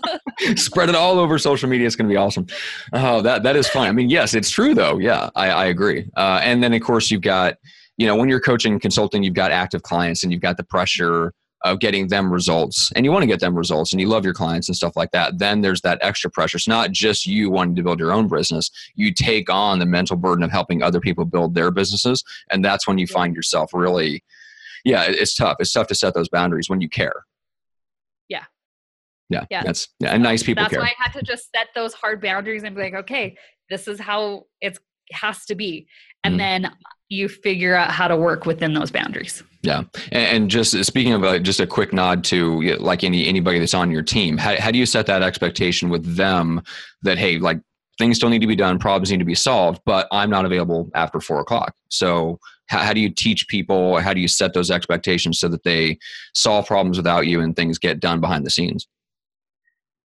Spread 0.56 0.88
it 0.88 0.94
all 0.94 1.18
over 1.18 1.38
social 1.38 1.68
media. 1.68 1.86
It's 1.86 1.96
going 1.96 2.08
to 2.08 2.12
be 2.12 2.16
awesome. 2.16 2.46
Oh, 2.92 3.20
that 3.22 3.42
that 3.42 3.54
is 3.54 3.68
fun. 3.68 3.86
I 3.86 3.92
mean, 3.92 4.08
yes, 4.08 4.34
it's 4.34 4.50
true 4.50 4.74
though. 4.74 4.98
Yeah, 4.98 5.30
I, 5.36 5.50
I 5.50 5.66
agree. 5.66 6.08
Uh, 6.16 6.40
and 6.42 6.62
then 6.62 6.72
of 6.72 6.80
course 6.82 7.10
you've 7.10 7.22
got, 7.22 7.56
you 7.98 8.06
know, 8.06 8.16
when 8.16 8.28
you're 8.28 8.40
coaching 8.40 8.72
and 8.72 8.80
consulting, 8.80 9.22
you've 9.22 9.34
got 9.34 9.50
active 9.50 9.82
clients 9.82 10.22
and 10.22 10.32
you've 10.32 10.40
got 10.40 10.56
the 10.56 10.64
pressure 10.64 11.34
of 11.64 11.80
getting 11.80 12.06
them 12.06 12.32
results 12.32 12.92
and 12.94 13.04
you 13.04 13.10
want 13.10 13.24
to 13.24 13.26
get 13.26 13.40
them 13.40 13.56
results 13.56 13.92
and 13.92 14.00
you 14.00 14.06
love 14.06 14.24
your 14.24 14.32
clients 14.32 14.68
and 14.68 14.76
stuff 14.76 14.94
like 14.94 15.10
that 15.10 15.38
then 15.40 15.60
there's 15.60 15.80
that 15.80 15.98
extra 16.02 16.30
pressure. 16.30 16.56
It's 16.56 16.68
not 16.68 16.92
just 16.92 17.26
you 17.26 17.50
wanting 17.50 17.74
to 17.74 17.82
build 17.82 17.98
your 17.98 18.12
own 18.12 18.28
business. 18.28 18.70
You 18.94 19.12
take 19.12 19.50
on 19.50 19.80
the 19.80 19.86
mental 19.86 20.16
burden 20.16 20.44
of 20.44 20.52
helping 20.52 20.84
other 20.84 21.00
people 21.00 21.24
build 21.24 21.56
their 21.56 21.72
businesses 21.72 22.22
and 22.50 22.64
that's 22.64 22.86
when 22.86 22.96
you 22.96 23.08
find 23.08 23.34
yourself 23.34 23.74
really 23.74 24.22
yeah 24.84 25.06
it's 25.08 25.34
tough. 25.34 25.56
It's 25.58 25.72
tough 25.72 25.88
to 25.88 25.96
set 25.96 26.14
those 26.14 26.28
boundaries 26.28 26.70
when 26.70 26.80
you 26.80 26.88
care. 26.88 27.24
Yeah. 28.28 28.44
Yeah, 29.28 29.44
yeah. 29.50 29.64
that's 29.64 29.88
yeah, 29.98 30.10
and 30.10 30.22
nice 30.22 30.44
people 30.44 30.62
that's 30.62 30.72
care. 30.72 30.80
why 30.80 30.92
i 31.00 31.02
had 31.02 31.12
to 31.12 31.22
just 31.22 31.50
set 31.54 31.66
those 31.74 31.92
hard 31.92 32.22
boundaries 32.22 32.62
and 32.62 32.74
be 32.74 32.82
like 32.82 32.94
okay 32.94 33.36
this 33.68 33.88
is 33.88 34.00
how 34.00 34.44
it 34.60 34.78
has 35.12 35.44
to 35.46 35.54
be. 35.54 35.86
And 36.24 36.32
mm-hmm. 36.32 36.62
then 36.62 36.72
you 37.08 37.28
figure 37.28 37.74
out 37.74 37.90
how 37.90 38.08
to 38.08 38.16
work 38.16 38.46
within 38.46 38.74
those 38.74 38.90
boundaries. 38.90 39.42
Yeah, 39.62 39.82
and, 40.12 40.50
just 40.50 40.84
speaking 40.84 41.12
of 41.14 41.24
uh, 41.24 41.38
just 41.38 41.58
a 41.58 41.66
quick 41.66 41.92
nod 41.92 42.22
to 42.24 42.76
like 42.78 43.02
any 43.02 43.26
anybody 43.26 43.58
that's 43.58 43.74
on 43.74 43.90
your 43.90 44.02
team, 44.02 44.38
how, 44.38 44.58
how 44.60 44.70
do 44.70 44.78
you 44.78 44.86
set 44.86 45.06
that 45.06 45.22
expectation 45.22 45.88
with 45.88 46.16
them 46.16 46.62
that 47.02 47.18
hey, 47.18 47.38
like 47.38 47.60
things 47.98 48.16
still 48.16 48.28
need 48.28 48.40
to 48.40 48.46
be 48.46 48.56
done, 48.56 48.78
problems 48.78 49.10
need 49.10 49.18
to 49.18 49.24
be 49.24 49.34
solved, 49.34 49.80
but 49.84 50.06
I'm 50.12 50.30
not 50.30 50.44
available 50.44 50.90
after 50.94 51.20
four 51.20 51.40
o'clock. 51.40 51.74
So 51.90 52.38
how, 52.68 52.78
how 52.78 52.92
do 52.92 53.00
you 53.00 53.10
teach 53.10 53.48
people? 53.48 53.98
How 53.98 54.14
do 54.14 54.20
you 54.20 54.28
set 54.28 54.54
those 54.54 54.70
expectations 54.70 55.40
so 55.40 55.48
that 55.48 55.64
they 55.64 55.98
solve 56.34 56.66
problems 56.66 56.96
without 56.96 57.26
you 57.26 57.40
and 57.40 57.56
things 57.56 57.78
get 57.78 58.00
done 58.00 58.20
behind 58.20 58.46
the 58.46 58.50
scenes? 58.50 58.86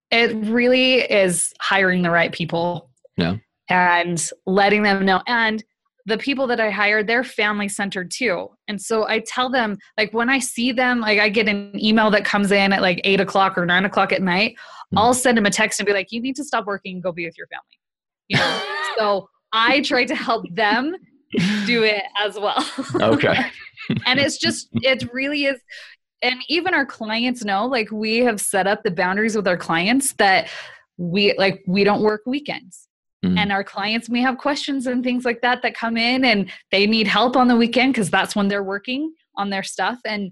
It 0.09 0.35
really 0.47 1.01
is 1.01 1.53
hiring 1.61 2.01
the 2.01 2.09
right 2.09 2.31
people. 2.31 2.89
Yeah. 3.17 3.37
And 3.69 4.29
letting 4.45 4.83
them 4.83 5.05
know. 5.05 5.21
And 5.27 5.63
the 6.05 6.17
people 6.17 6.47
that 6.47 6.59
I 6.59 6.69
hire, 6.69 7.03
they're 7.03 7.23
family 7.23 7.69
centered 7.69 8.11
too. 8.11 8.49
And 8.67 8.81
so 8.81 9.07
I 9.07 9.19
tell 9.19 9.49
them, 9.49 9.77
like, 9.97 10.13
when 10.13 10.29
I 10.29 10.39
see 10.39 10.71
them, 10.71 10.99
like, 10.99 11.19
I 11.19 11.29
get 11.29 11.47
an 11.47 11.71
email 11.81 12.11
that 12.11 12.25
comes 12.25 12.51
in 12.51 12.73
at 12.73 12.81
like 12.81 12.99
eight 13.03 13.21
o'clock 13.21 13.57
or 13.57 13.65
nine 13.65 13.85
o'clock 13.85 14.11
at 14.11 14.21
night, 14.21 14.55
mm-hmm. 14.55 14.97
I'll 14.97 15.13
send 15.13 15.37
them 15.37 15.45
a 15.45 15.49
text 15.49 15.79
and 15.79 15.87
be 15.87 15.93
like, 15.93 16.11
you 16.11 16.21
need 16.21 16.35
to 16.35 16.43
stop 16.43 16.65
working 16.65 16.95
and 16.95 17.03
go 17.03 17.11
be 17.11 17.25
with 17.25 17.37
your 17.37 17.47
family. 17.47 17.79
You 18.27 18.37
know? 18.37 18.61
so 18.97 19.29
I 19.53 19.81
try 19.81 20.03
to 20.05 20.15
help 20.15 20.45
them 20.53 20.95
do 21.65 21.83
it 21.83 22.03
as 22.19 22.35
well. 22.35 22.65
Okay. 22.95 23.37
and 24.05 24.19
it's 24.19 24.37
just, 24.37 24.69
it 24.73 25.11
really 25.13 25.45
is. 25.45 25.59
And 26.21 26.35
even 26.47 26.73
our 26.73 26.85
clients 26.85 27.43
know, 27.43 27.65
like, 27.65 27.91
we 27.91 28.19
have 28.19 28.39
set 28.41 28.67
up 28.67 28.83
the 28.83 28.91
boundaries 28.91 29.35
with 29.35 29.47
our 29.47 29.57
clients 29.57 30.13
that 30.13 30.49
we, 30.97 31.33
like, 31.37 31.63
we 31.65 31.83
don't 31.83 32.01
work 32.01 32.21
weekends 32.25 32.87
Mm-hmm. 33.23 33.37
And 33.37 33.51
our 33.51 33.63
clients 33.63 34.09
may 34.09 34.21
have 34.21 34.37
questions 34.37 34.85
and 34.85 35.03
things 35.03 35.23
like 35.23 35.41
that 35.41 35.61
that 35.61 35.75
come 35.75 35.95
in 35.97 36.25
and 36.25 36.51
they 36.71 36.85
need 36.85 37.07
help 37.07 37.37
on 37.37 37.47
the 37.47 37.55
weekend 37.55 37.93
because 37.93 38.09
that's 38.09 38.35
when 38.35 38.49
they're 38.49 38.63
working 38.63 39.13
on 39.37 39.49
their 39.49 39.63
stuff. 39.63 39.99
And 40.05 40.31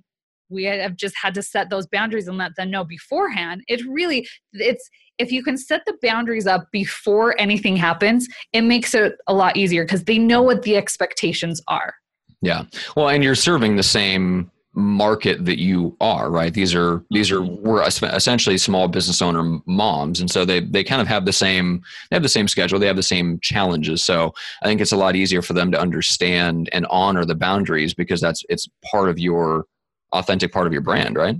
we 0.49 0.65
have 0.65 0.97
just 0.97 1.15
had 1.15 1.33
to 1.35 1.41
set 1.41 1.69
those 1.69 1.87
boundaries 1.87 2.27
and 2.27 2.37
let 2.37 2.55
them 2.57 2.69
know 2.69 2.83
beforehand. 2.83 3.63
It 3.67 3.81
really, 3.87 4.27
it's, 4.51 4.89
if 5.17 5.31
you 5.31 5.43
can 5.43 5.57
set 5.57 5.83
the 5.85 5.97
boundaries 6.01 6.47
up 6.47 6.65
before 6.71 7.39
anything 7.39 7.77
happens, 7.77 8.27
it 8.51 8.61
makes 8.61 8.93
it 8.93 9.13
a 9.27 9.33
lot 9.33 9.55
easier 9.55 9.85
because 9.85 10.03
they 10.03 10.17
know 10.17 10.41
what 10.41 10.63
the 10.63 10.75
expectations 10.75 11.61
are. 11.69 11.93
Yeah. 12.41 12.63
Well, 12.97 13.07
and 13.07 13.23
you're 13.23 13.35
serving 13.35 13.77
the 13.77 13.83
same 13.83 14.51
market 14.73 15.43
that 15.43 15.59
you 15.59 15.95
are 15.99 16.31
right 16.31 16.53
these 16.53 16.73
are 16.73 17.03
these 17.11 17.29
are 17.29 17.41
we're 17.41 17.83
essentially 17.83 18.57
small 18.57 18.87
business 18.87 19.21
owner 19.21 19.59
moms 19.65 20.21
and 20.21 20.31
so 20.31 20.45
they 20.45 20.61
they 20.61 20.81
kind 20.83 21.01
of 21.01 21.07
have 21.07 21.25
the 21.25 21.33
same 21.33 21.83
they 22.09 22.15
have 22.15 22.23
the 22.23 22.29
same 22.29 22.47
schedule 22.47 22.79
they 22.79 22.87
have 22.87 22.95
the 22.95 23.03
same 23.03 23.37
challenges 23.41 24.01
so 24.01 24.33
i 24.61 24.65
think 24.65 24.79
it's 24.79 24.93
a 24.93 24.97
lot 24.97 25.13
easier 25.13 25.41
for 25.41 25.51
them 25.51 25.71
to 25.71 25.79
understand 25.79 26.69
and 26.71 26.85
honor 26.89 27.25
the 27.25 27.35
boundaries 27.35 27.93
because 27.93 28.21
that's 28.21 28.45
it's 28.47 28.69
part 28.89 29.09
of 29.09 29.19
your 29.19 29.65
authentic 30.13 30.53
part 30.53 30.67
of 30.67 30.73
your 30.73 30.81
brand 30.81 31.17
right 31.17 31.35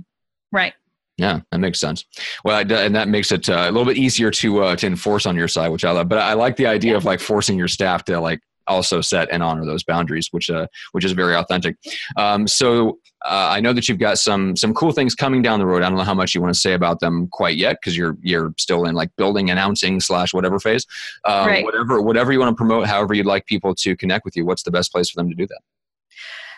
right 0.52 0.74
yeah, 1.18 1.40
that 1.50 1.58
makes 1.58 1.78
sense. 1.78 2.06
Well, 2.42 2.58
and 2.58 2.94
that 2.94 3.06
makes 3.06 3.30
it 3.32 3.48
uh, 3.48 3.66
a 3.68 3.70
little 3.70 3.84
bit 3.84 3.98
easier 3.98 4.30
to 4.30 4.62
uh, 4.62 4.76
to 4.76 4.86
enforce 4.86 5.26
on 5.26 5.36
your 5.36 5.46
side, 5.46 5.68
which 5.68 5.84
I 5.84 5.90
love. 5.90 6.08
But 6.08 6.18
I 6.18 6.32
like 6.32 6.56
the 6.56 6.66
idea 6.66 6.92
yeah. 6.92 6.96
of 6.96 7.04
like 7.04 7.20
forcing 7.20 7.58
your 7.58 7.68
staff 7.68 8.04
to 8.06 8.18
like 8.18 8.40
also 8.66 9.00
set 9.00 9.28
and 9.30 9.42
honor 9.42 9.64
those 9.64 9.82
boundaries, 9.84 10.28
which 10.30 10.50
uh, 10.50 10.66
which 10.92 11.04
is 11.04 11.12
very 11.12 11.34
authentic. 11.34 11.76
Um, 12.16 12.46
so 12.46 12.98
uh, 13.24 13.50
I 13.50 13.60
know 13.60 13.72
that 13.72 13.88
you've 13.88 13.98
got 13.98 14.18
some 14.18 14.56
some 14.56 14.74
cool 14.74 14.92
things 14.92 15.14
coming 15.14 15.42
down 15.42 15.58
the 15.58 15.66
road. 15.66 15.82
I 15.82 15.88
don't 15.88 15.98
know 15.98 16.04
how 16.04 16.14
much 16.14 16.34
you 16.34 16.40
want 16.40 16.54
to 16.54 16.60
say 16.60 16.74
about 16.74 17.00
them 17.00 17.28
quite 17.28 17.56
yet 17.56 17.78
because 17.80 17.96
you're 17.96 18.16
you're 18.22 18.52
still 18.58 18.84
in 18.84 18.94
like 18.94 19.10
building, 19.16 19.50
announcing 19.50 20.00
slash 20.00 20.34
whatever 20.34 20.58
phase. 20.58 20.86
Uh, 21.24 21.44
right. 21.46 21.64
Whatever 21.64 22.00
whatever 22.00 22.32
you 22.32 22.38
want 22.38 22.50
to 22.50 22.56
promote, 22.56 22.86
however 22.86 23.14
you'd 23.14 23.26
like 23.26 23.46
people 23.46 23.74
to 23.76 23.96
connect 23.96 24.24
with 24.24 24.36
you. 24.36 24.44
What's 24.44 24.62
the 24.62 24.70
best 24.70 24.92
place 24.92 25.10
for 25.10 25.16
them 25.16 25.28
to 25.28 25.34
do 25.34 25.46
that? 25.46 25.60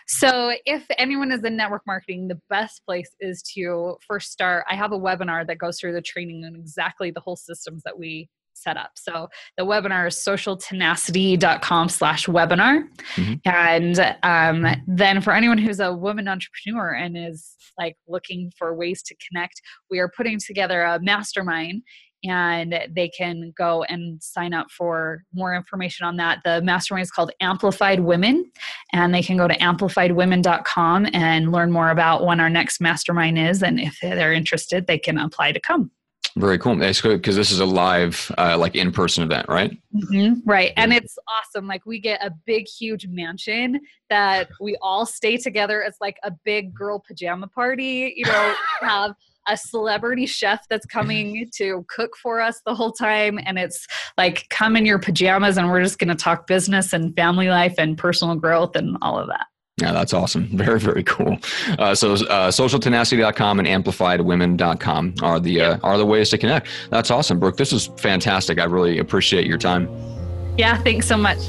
So, 0.07 0.53
if 0.65 0.85
anyone 0.99 1.31
is 1.31 1.43
in 1.43 1.57
network 1.57 1.81
marketing, 1.87 2.27
the 2.27 2.39
best 2.47 2.85
place 2.85 3.09
is 3.19 3.41
to 3.55 3.97
first 4.07 4.31
start. 4.31 4.65
I 4.69 4.75
have 4.75 4.91
a 4.91 4.99
webinar 4.99 5.47
that 5.47 5.57
goes 5.57 5.79
through 5.79 5.93
the 5.93 6.01
training 6.01 6.43
and 6.45 6.55
exactly 6.55 7.09
the 7.09 7.19
whole 7.19 7.35
systems 7.35 7.81
that 7.85 7.97
we 7.97 8.29
set 8.55 8.77
up. 8.77 8.91
So 8.95 9.27
the 9.57 9.63
webinar 9.63 10.07
is 10.07 10.15
socialtenacity.com 10.15 11.89
slash 11.89 12.25
webinar. 12.27 12.83
Mm-hmm. 13.15 13.33
And 13.45 14.15
um, 14.23 14.81
then 14.87 15.21
for 15.21 15.33
anyone 15.33 15.57
who's 15.57 15.79
a 15.79 15.93
woman 15.93 16.27
entrepreneur 16.27 16.91
and 16.93 17.17
is 17.17 17.55
like 17.77 17.97
looking 18.07 18.51
for 18.57 18.75
ways 18.75 19.03
to 19.03 19.15
connect, 19.27 19.61
we 19.91 19.99
are 19.99 20.09
putting 20.15 20.39
together 20.39 20.83
a 20.83 20.99
mastermind 20.99 21.83
and 22.23 22.87
they 22.89 23.09
can 23.09 23.53
go 23.57 23.83
and 23.83 24.21
sign 24.21 24.53
up 24.53 24.71
for 24.71 25.23
more 25.33 25.55
information 25.55 26.07
on 26.07 26.17
that. 26.17 26.39
The 26.43 26.61
mastermind 26.61 27.03
is 27.03 27.11
called 27.11 27.31
Amplified 27.39 27.99
Women, 27.99 28.51
and 28.93 29.13
they 29.13 29.21
can 29.21 29.37
go 29.37 29.47
to 29.47 29.55
amplifiedwomen.com 29.57 31.07
and 31.13 31.51
learn 31.51 31.71
more 31.71 31.91
about 31.91 32.25
when 32.25 32.39
our 32.39 32.49
next 32.49 32.81
mastermind 32.81 33.37
is. 33.37 33.61
And 33.61 33.79
if 33.79 33.99
they're 34.01 34.33
interested, 34.33 34.87
they 34.87 34.97
can 34.97 35.17
apply 35.17 35.51
to 35.51 35.59
come. 35.59 35.91
Very 36.37 36.59
cool. 36.59 36.75
That's 36.75 36.99
good 36.99 37.21
Because 37.21 37.37
this 37.37 37.49
is 37.49 37.61
a 37.61 37.65
live, 37.65 38.29
uh, 38.37 38.57
like 38.57 38.75
in 38.75 38.91
person 38.91 39.23
event, 39.23 39.47
right? 39.47 39.71
Mm-hmm. 39.95 40.41
Right. 40.45 40.73
And 40.75 40.91
it's 40.91 41.17
awesome. 41.29 41.65
Like 41.65 41.85
we 41.85 41.99
get 41.99 42.25
a 42.25 42.31
big, 42.45 42.67
huge 42.67 43.07
mansion 43.07 43.79
that 44.09 44.49
we 44.59 44.75
all 44.81 45.05
stay 45.05 45.37
together. 45.37 45.81
It's 45.81 45.99
like 46.01 46.17
a 46.23 46.31
big 46.43 46.73
girl 46.73 47.01
pajama 47.07 47.47
party. 47.47 48.13
You 48.17 48.25
know, 48.25 48.55
have 48.81 49.15
a 49.47 49.55
celebrity 49.55 50.25
chef 50.25 50.67
that's 50.69 50.85
coming 50.85 51.49
to 51.55 51.85
cook 51.87 52.17
for 52.21 52.41
us 52.41 52.59
the 52.65 52.75
whole 52.75 52.91
time. 52.91 53.39
And 53.45 53.57
it's 53.57 53.87
like, 54.17 54.47
come 54.49 54.75
in 54.75 54.85
your 54.85 54.99
pajamas 54.99 55.57
and 55.57 55.69
we're 55.69 55.83
just 55.83 55.99
going 55.99 56.09
to 56.09 56.15
talk 56.15 56.47
business 56.47 56.91
and 56.93 57.15
family 57.15 57.47
life 57.47 57.75
and 57.77 57.97
personal 57.97 58.35
growth 58.35 58.75
and 58.75 58.97
all 59.01 59.17
of 59.17 59.27
that. 59.27 59.45
Yeah, 59.77 59.91
that's 59.91 60.13
awesome. 60.13 60.47
Very, 60.53 60.79
very 60.79 61.03
cool. 61.03 61.37
Uh, 61.77 61.93
so, 61.93 62.13
uh, 62.13 62.49
socialtenacity.com 62.49 63.59
and 63.59 63.67
amplifiedwomen.com 63.67 65.15
are 65.21 65.39
the 65.41 65.61
uh, 65.61 65.77
are 65.83 65.97
the 65.97 66.05
ways 66.05 66.29
to 66.29 66.37
connect. 66.37 66.67
That's 66.89 67.11
awesome, 67.11 67.39
Brooke. 67.39 67.57
This 67.57 67.73
is 67.73 67.87
fantastic. 67.97 68.57
I 68.57 68.63
really 68.63 68.99
appreciate 68.99 69.45
your 69.45 69.57
time. 69.57 69.89
Yeah, 70.57 70.77
thanks 70.77 71.07
so 71.07 71.17
much. 71.17 71.39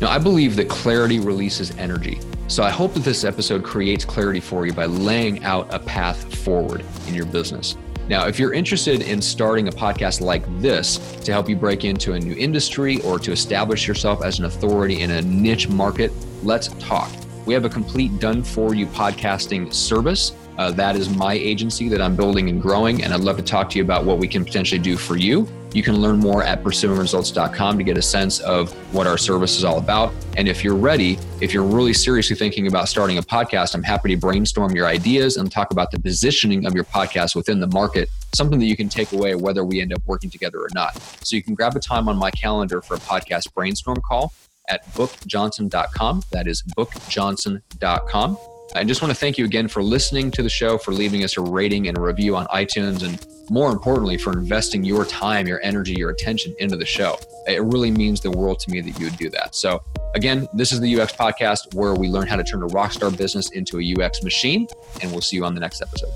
Now, 0.00 0.08
I 0.08 0.18
believe 0.18 0.56
that 0.56 0.68
clarity 0.68 1.20
releases 1.20 1.70
energy. 1.78 2.18
So, 2.48 2.64
I 2.64 2.70
hope 2.70 2.92
that 2.94 3.04
this 3.04 3.22
episode 3.22 3.62
creates 3.62 4.04
clarity 4.04 4.40
for 4.40 4.66
you 4.66 4.72
by 4.72 4.86
laying 4.86 5.44
out 5.44 5.72
a 5.72 5.78
path 5.78 6.36
forward 6.38 6.84
in 7.06 7.14
your 7.14 7.26
business. 7.26 7.76
Now, 8.08 8.26
if 8.26 8.36
you're 8.36 8.52
interested 8.52 9.00
in 9.00 9.22
starting 9.22 9.68
a 9.68 9.72
podcast 9.72 10.20
like 10.20 10.42
this 10.60 10.98
to 11.22 11.30
help 11.30 11.48
you 11.48 11.54
break 11.54 11.84
into 11.84 12.14
a 12.14 12.18
new 12.18 12.34
industry 12.34 13.00
or 13.02 13.20
to 13.20 13.30
establish 13.30 13.86
yourself 13.86 14.24
as 14.24 14.40
an 14.40 14.46
authority 14.46 15.02
in 15.02 15.12
a 15.12 15.22
niche 15.22 15.68
market, 15.68 16.10
let's 16.42 16.68
talk. 16.80 17.10
We 17.46 17.52
have 17.52 17.64
a 17.64 17.68
complete 17.68 18.18
done 18.18 18.42
for 18.42 18.74
you 18.74 18.86
podcasting 18.86 19.72
service. 19.72 20.32
Uh, 20.56 20.70
that 20.70 20.96
is 20.96 21.08
my 21.10 21.34
agency 21.34 21.88
that 21.88 22.00
I'm 22.00 22.16
building 22.16 22.48
and 22.48 22.62
growing, 22.62 23.02
and 23.02 23.12
I'd 23.12 23.20
love 23.20 23.36
to 23.36 23.42
talk 23.42 23.68
to 23.70 23.78
you 23.78 23.84
about 23.84 24.04
what 24.04 24.18
we 24.18 24.28
can 24.28 24.44
potentially 24.44 24.78
do 24.78 24.96
for 24.96 25.16
you. 25.16 25.48
You 25.74 25.82
can 25.82 25.96
learn 25.96 26.20
more 26.20 26.44
at 26.44 26.62
pursuingresults.com 26.62 27.78
to 27.78 27.84
get 27.84 27.98
a 27.98 28.02
sense 28.02 28.38
of 28.38 28.72
what 28.94 29.08
our 29.08 29.18
service 29.18 29.58
is 29.58 29.64
all 29.64 29.78
about. 29.78 30.14
And 30.36 30.46
if 30.46 30.62
you're 30.62 30.76
ready, 30.76 31.18
if 31.40 31.52
you're 31.52 31.64
really 31.64 31.92
seriously 31.92 32.36
thinking 32.36 32.68
about 32.68 32.88
starting 32.88 33.18
a 33.18 33.22
podcast, 33.22 33.74
I'm 33.74 33.82
happy 33.82 34.14
to 34.14 34.16
brainstorm 34.16 34.76
your 34.76 34.86
ideas 34.86 35.36
and 35.36 35.50
talk 35.50 35.72
about 35.72 35.90
the 35.90 35.98
positioning 35.98 36.64
of 36.64 36.74
your 36.74 36.84
podcast 36.84 37.34
within 37.34 37.58
the 37.58 37.66
market, 37.66 38.08
something 38.36 38.60
that 38.60 38.66
you 38.66 38.76
can 38.76 38.88
take 38.88 39.12
away 39.12 39.34
whether 39.34 39.64
we 39.64 39.80
end 39.80 39.92
up 39.92 40.00
working 40.06 40.30
together 40.30 40.58
or 40.60 40.68
not. 40.74 40.96
So 41.24 41.34
you 41.34 41.42
can 41.42 41.54
grab 41.54 41.74
a 41.74 41.80
time 41.80 42.08
on 42.08 42.16
my 42.16 42.30
calendar 42.30 42.80
for 42.80 42.94
a 42.94 43.00
podcast 43.00 43.52
brainstorm 43.52 44.00
call 44.00 44.32
at 44.68 44.84
bookjohnson.com. 44.94 46.22
That 46.32 46.46
is 46.46 46.62
bookjohnson.com. 46.76 48.38
I 48.76 48.82
just 48.82 49.02
want 49.02 49.14
to 49.14 49.18
thank 49.18 49.38
you 49.38 49.44
again 49.44 49.68
for 49.68 49.82
listening 49.82 50.30
to 50.32 50.42
the 50.42 50.48
show, 50.48 50.78
for 50.78 50.92
leaving 50.92 51.22
us 51.22 51.36
a 51.36 51.40
rating 51.40 51.86
and 51.86 51.96
a 51.96 52.00
review 52.00 52.34
on 52.34 52.46
iTunes, 52.46 53.04
and 53.04 53.24
more 53.50 53.70
importantly, 53.70 54.18
for 54.18 54.32
investing 54.32 54.82
your 54.82 55.04
time, 55.04 55.46
your 55.46 55.60
energy, 55.62 55.92
your 55.92 56.10
attention 56.10 56.54
into 56.58 56.76
the 56.76 56.84
show. 56.84 57.16
It 57.46 57.62
really 57.62 57.90
means 57.90 58.20
the 58.20 58.32
world 58.32 58.58
to 58.60 58.70
me 58.70 58.80
that 58.80 58.98
you 58.98 59.06
would 59.06 59.16
do 59.16 59.30
that. 59.30 59.54
So, 59.54 59.80
again, 60.14 60.48
this 60.54 60.72
is 60.72 60.80
the 60.80 61.00
UX 61.00 61.12
podcast 61.12 61.74
where 61.74 61.94
we 61.94 62.08
learn 62.08 62.26
how 62.26 62.36
to 62.36 62.42
turn 62.42 62.62
a 62.62 62.68
rockstar 62.68 63.16
business 63.16 63.50
into 63.50 63.78
a 63.78 64.04
UX 64.04 64.24
machine, 64.24 64.66
and 65.02 65.12
we'll 65.12 65.20
see 65.20 65.36
you 65.36 65.44
on 65.44 65.54
the 65.54 65.60
next 65.60 65.80
episode. 65.80 66.10